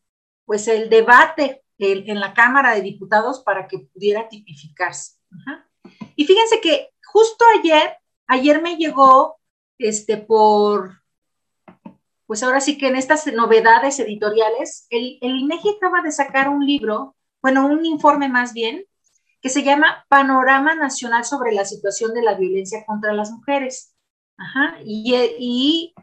[0.46, 5.18] pues el debate en la Cámara de Diputados para que pudiera tipificarse.
[6.16, 7.98] Y fíjense que justo ayer,
[8.28, 9.40] ayer me llegó
[9.78, 11.04] este, por,
[12.26, 16.66] pues ahora sí que en estas novedades editoriales, el, el INEGI acaba de sacar un
[16.66, 18.84] libro, bueno, un informe más bien,
[19.48, 23.96] que se llama Panorama Nacional sobre la situación de la violencia contra las mujeres.
[24.36, 25.96] Ajá, y, y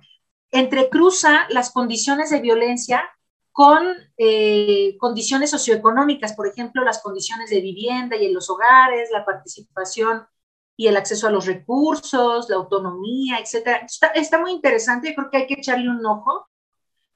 [0.50, 3.04] entrecruza las condiciones de violencia
[3.52, 3.86] con
[4.16, 10.26] eh, condiciones socioeconómicas, por ejemplo, las condiciones de vivienda y en los hogares, la participación
[10.74, 13.86] y el acceso a los recursos, la autonomía, etcétera.
[14.14, 16.48] Está, muy interesante, yo creo que hay que echarle un ojo,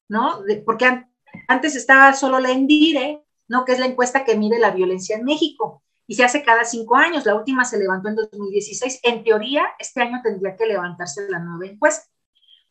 [0.08, 0.42] ¿no?
[0.66, 1.06] porque
[1.48, 3.64] antes estaba solo la ENDIRE, ¿no?
[3.64, 6.96] Que es la encuesta que mide la violencia en México y se hace cada cinco
[6.96, 7.26] años.
[7.26, 9.00] La última se levantó en 2016.
[9.02, 12.06] En teoría, este año tendría que levantarse la nueva encuesta.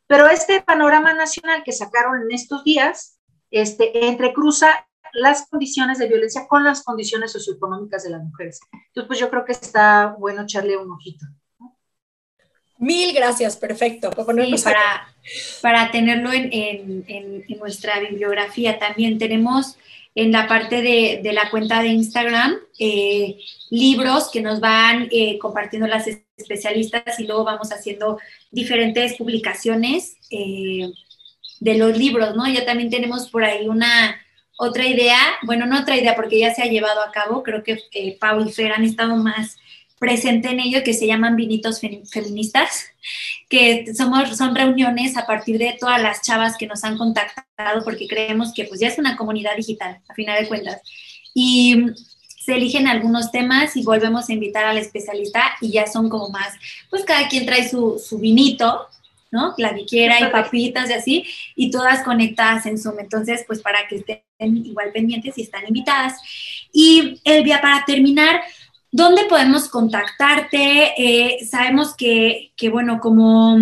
[0.07, 3.19] Pero este panorama nacional que sacaron en estos días,
[3.51, 8.59] este, entrecruza las condiciones de violencia con las condiciones socioeconómicas de las mujeres.
[8.73, 11.25] Entonces, pues yo creo que está bueno echarle un ojito.
[12.79, 14.09] Mil gracias, perfecto.
[14.11, 15.13] para,
[15.61, 19.77] para tenerlo en, en, en, nuestra bibliografía también tenemos
[20.17, 23.37] en la parte de, de la cuenta de Instagram eh,
[23.69, 28.17] libros que nos van eh, compartiendo las especialistas y luego vamos haciendo
[28.49, 30.89] diferentes publicaciones eh,
[31.59, 32.47] de los libros, ¿no?
[32.47, 34.19] Ya también tenemos por ahí una,
[34.57, 37.79] otra idea, bueno, no otra idea porque ya se ha llevado a cabo, creo que
[37.93, 39.57] eh, Pau y Fer han estado más
[39.99, 42.85] presente en ello, que se llaman Vinitos Feministas,
[43.49, 48.07] que somos, son reuniones a partir de todas las chavas que nos han contactado, porque
[48.07, 50.81] creemos que pues ya es una comunidad digital, a final de cuentas.
[51.33, 51.85] Y
[52.45, 56.53] se eligen algunos temas y volvemos a invitar al especialista y ya son como más,
[56.89, 58.87] pues cada quien trae su, su vinito
[59.31, 59.53] ¿no?
[59.57, 61.25] La que quiera y papitas y así,
[61.55, 62.99] y todas conectadas en Zoom.
[62.99, 66.13] Entonces, pues para que estén igual pendientes y están invitadas.
[66.71, 68.41] Y Elvia, para terminar,
[68.91, 70.93] ¿dónde podemos contactarte?
[70.97, 73.57] Eh, sabemos que, que, bueno, como,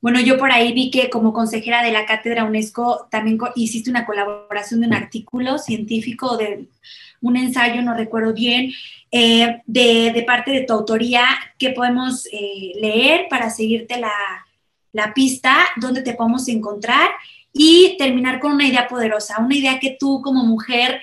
[0.00, 4.06] bueno, yo por ahí vi que como consejera de la Cátedra UNESCO también hiciste una
[4.06, 6.68] colaboración de un artículo científico de
[7.20, 8.72] un ensayo, no recuerdo bien,
[9.10, 11.24] eh, de, de, parte de tu autoría
[11.58, 14.12] que podemos eh, leer para seguirte la,
[14.92, 17.10] la pista, donde te podemos encontrar
[17.52, 21.00] y terminar con una idea poderosa, una idea que tú como mujer,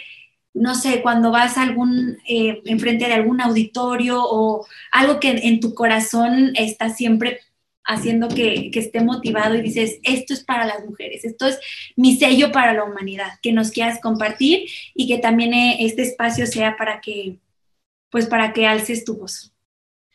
[0.53, 5.59] no sé, cuando vas a algún, eh, enfrente de algún auditorio o algo que en
[5.59, 7.39] tu corazón está siempre
[7.85, 11.59] haciendo que, que, esté motivado y dices, esto es para las mujeres, esto es
[11.97, 16.45] mi sello para la humanidad, que nos quieras compartir y que también eh, este espacio
[16.45, 17.39] sea para que,
[18.09, 19.53] pues para que alces tu voz.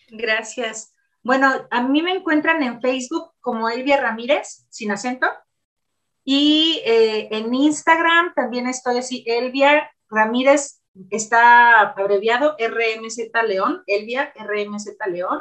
[0.09, 0.95] Gracias.
[1.23, 5.27] Bueno, a mí me encuentran en Facebook como Elvia Ramírez, sin acento.
[6.25, 14.97] Y eh, en Instagram también estoy así, Elvia Ramírez, está abreviado RMZ León, Elvia RMZ
[15.11, 15.41] León.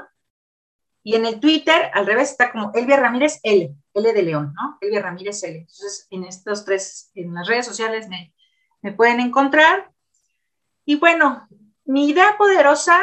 [1.03, 4.77] Y en el Twitter, al revés, está como Elvia Ramírez L, L de León, ¿no?
[4.81, 5.59] Elvia Ramírez L.
[5.59, 8.33] Entonces, en estos tres, en las redes sociales me,
[8.81, 9.91] me pueden encontrar.
[10.85, 11.47] Y bueno,
[11.85, 12.99] mi idea poderosa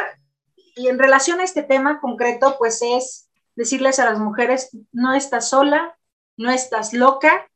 [0.75, 5.49] y en relación a este tema concreto, pues es decirles a las mujeres, no estás
[5.49, 5.97] sola,
[6.37, 7.49] no estás loca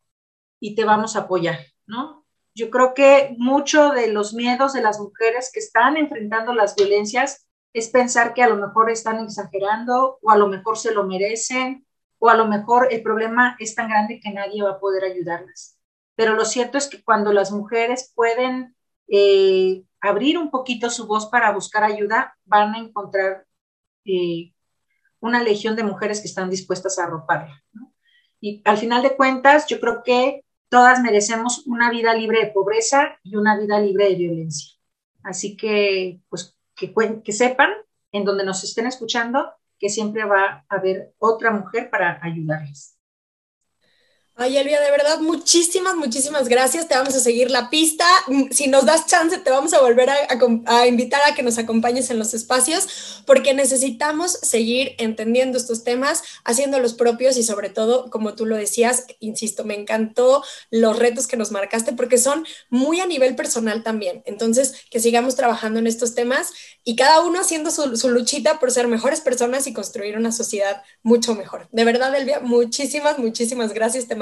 [0.60, 2.18] y te vamos a apoyar, ¿no?
[2.56, 7.47] Yo creo que mucho de los miedos de las mujeres que están enfrentando las violencias
[7.74, 11.86] es pensar que a lo mejor están exagerando o a lo mejor se lo merecen
[12.18, 15.78] o a lo mejor el problema es tan grande que nadie va a poder ayudarlas.
[16.16, 18.76] Pero lo cierto es que cuando las mujeres pueden
[19.08, 23.45] eh, abrir un poquito su voz para buscar ayuda, van a encontrar
[24.06, 24.54] eh,
[25.20, 27.64] una legión de mujeres que están dispuestas a arroparla.
[28.41, 33.20] Y al final de cuentas, yo creo que todas merecemos una vida libre de pobreza
[33.24, 34.78] y una vida libre de violencia.
[35.24, 36.93] Así que, pues, que,
[37.24, 37.72] que sepan,
[38.11, 42.99] en donde nos estén escuchando, que siempre va a haber otra mujer para ayudarles.
[44.42, 46.88] Ay, Elvia, de verdad, muchísimas, muchísimas gracias.
[46.88, 48.06] Te vamos a seguir la pista.
[48.28, 52.10] Mm, si nos das chance, te vamos a volver a, invitar a que nos acompañes
[52.10, 58.34] en los espacios, porque necesitamos seguir entendiendo estos temas, haciéndolos propios y sobre todo, como
[58.34, 63.08] tú lo decías, insisto, me encantó los retos que nos marcaste, porque son muy a
[63.08, 64.24] nivel personal también.
[64.26, 66.54] Entonces, que sigamos trabajando en estos temas
[66.86, 70.82] y cada uno haciendo su, su luchita por ser mejores personas y construir una sociedad
[71.04, 71.68] mucho mejor.
[71.74, 74.08] De verdad, Elvia, muchísimas, muchísimas gracias.
[74.08, 74.16] Te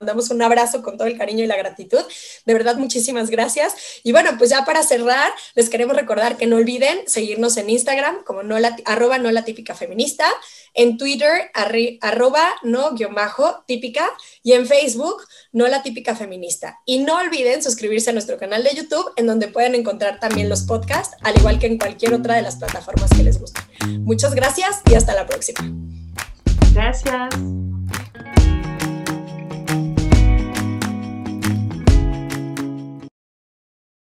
[0.00, 2.02] damos un abrazo con todo el cariño y la gratitud.
[2.44, 3.74] De verdad, muchísimas gracias.
[4.02, 8.24] Y bueno, pues ya para cerrar, les queremos recordar que no olviden seguirnos en Instagram
[8.24, 10.26] como no la, arroba no la típica feminista,
[10.74, 14.10] en Twitter arroba no guion bajo típica
[14.42, 16.80] y en Facebook no la típica feminista.
[16.84, 20.62] Y no olviden suscribirse a nuestro canal de YouTube en donde pueden encontrar también los
[20.62, 23.60] podcasts, al igual que en cualquier otra de las plataformas que les guste.
[24.00, 25.60] Muchas gracias y hasta la próxima.
[26.72, 27.63] Gracias.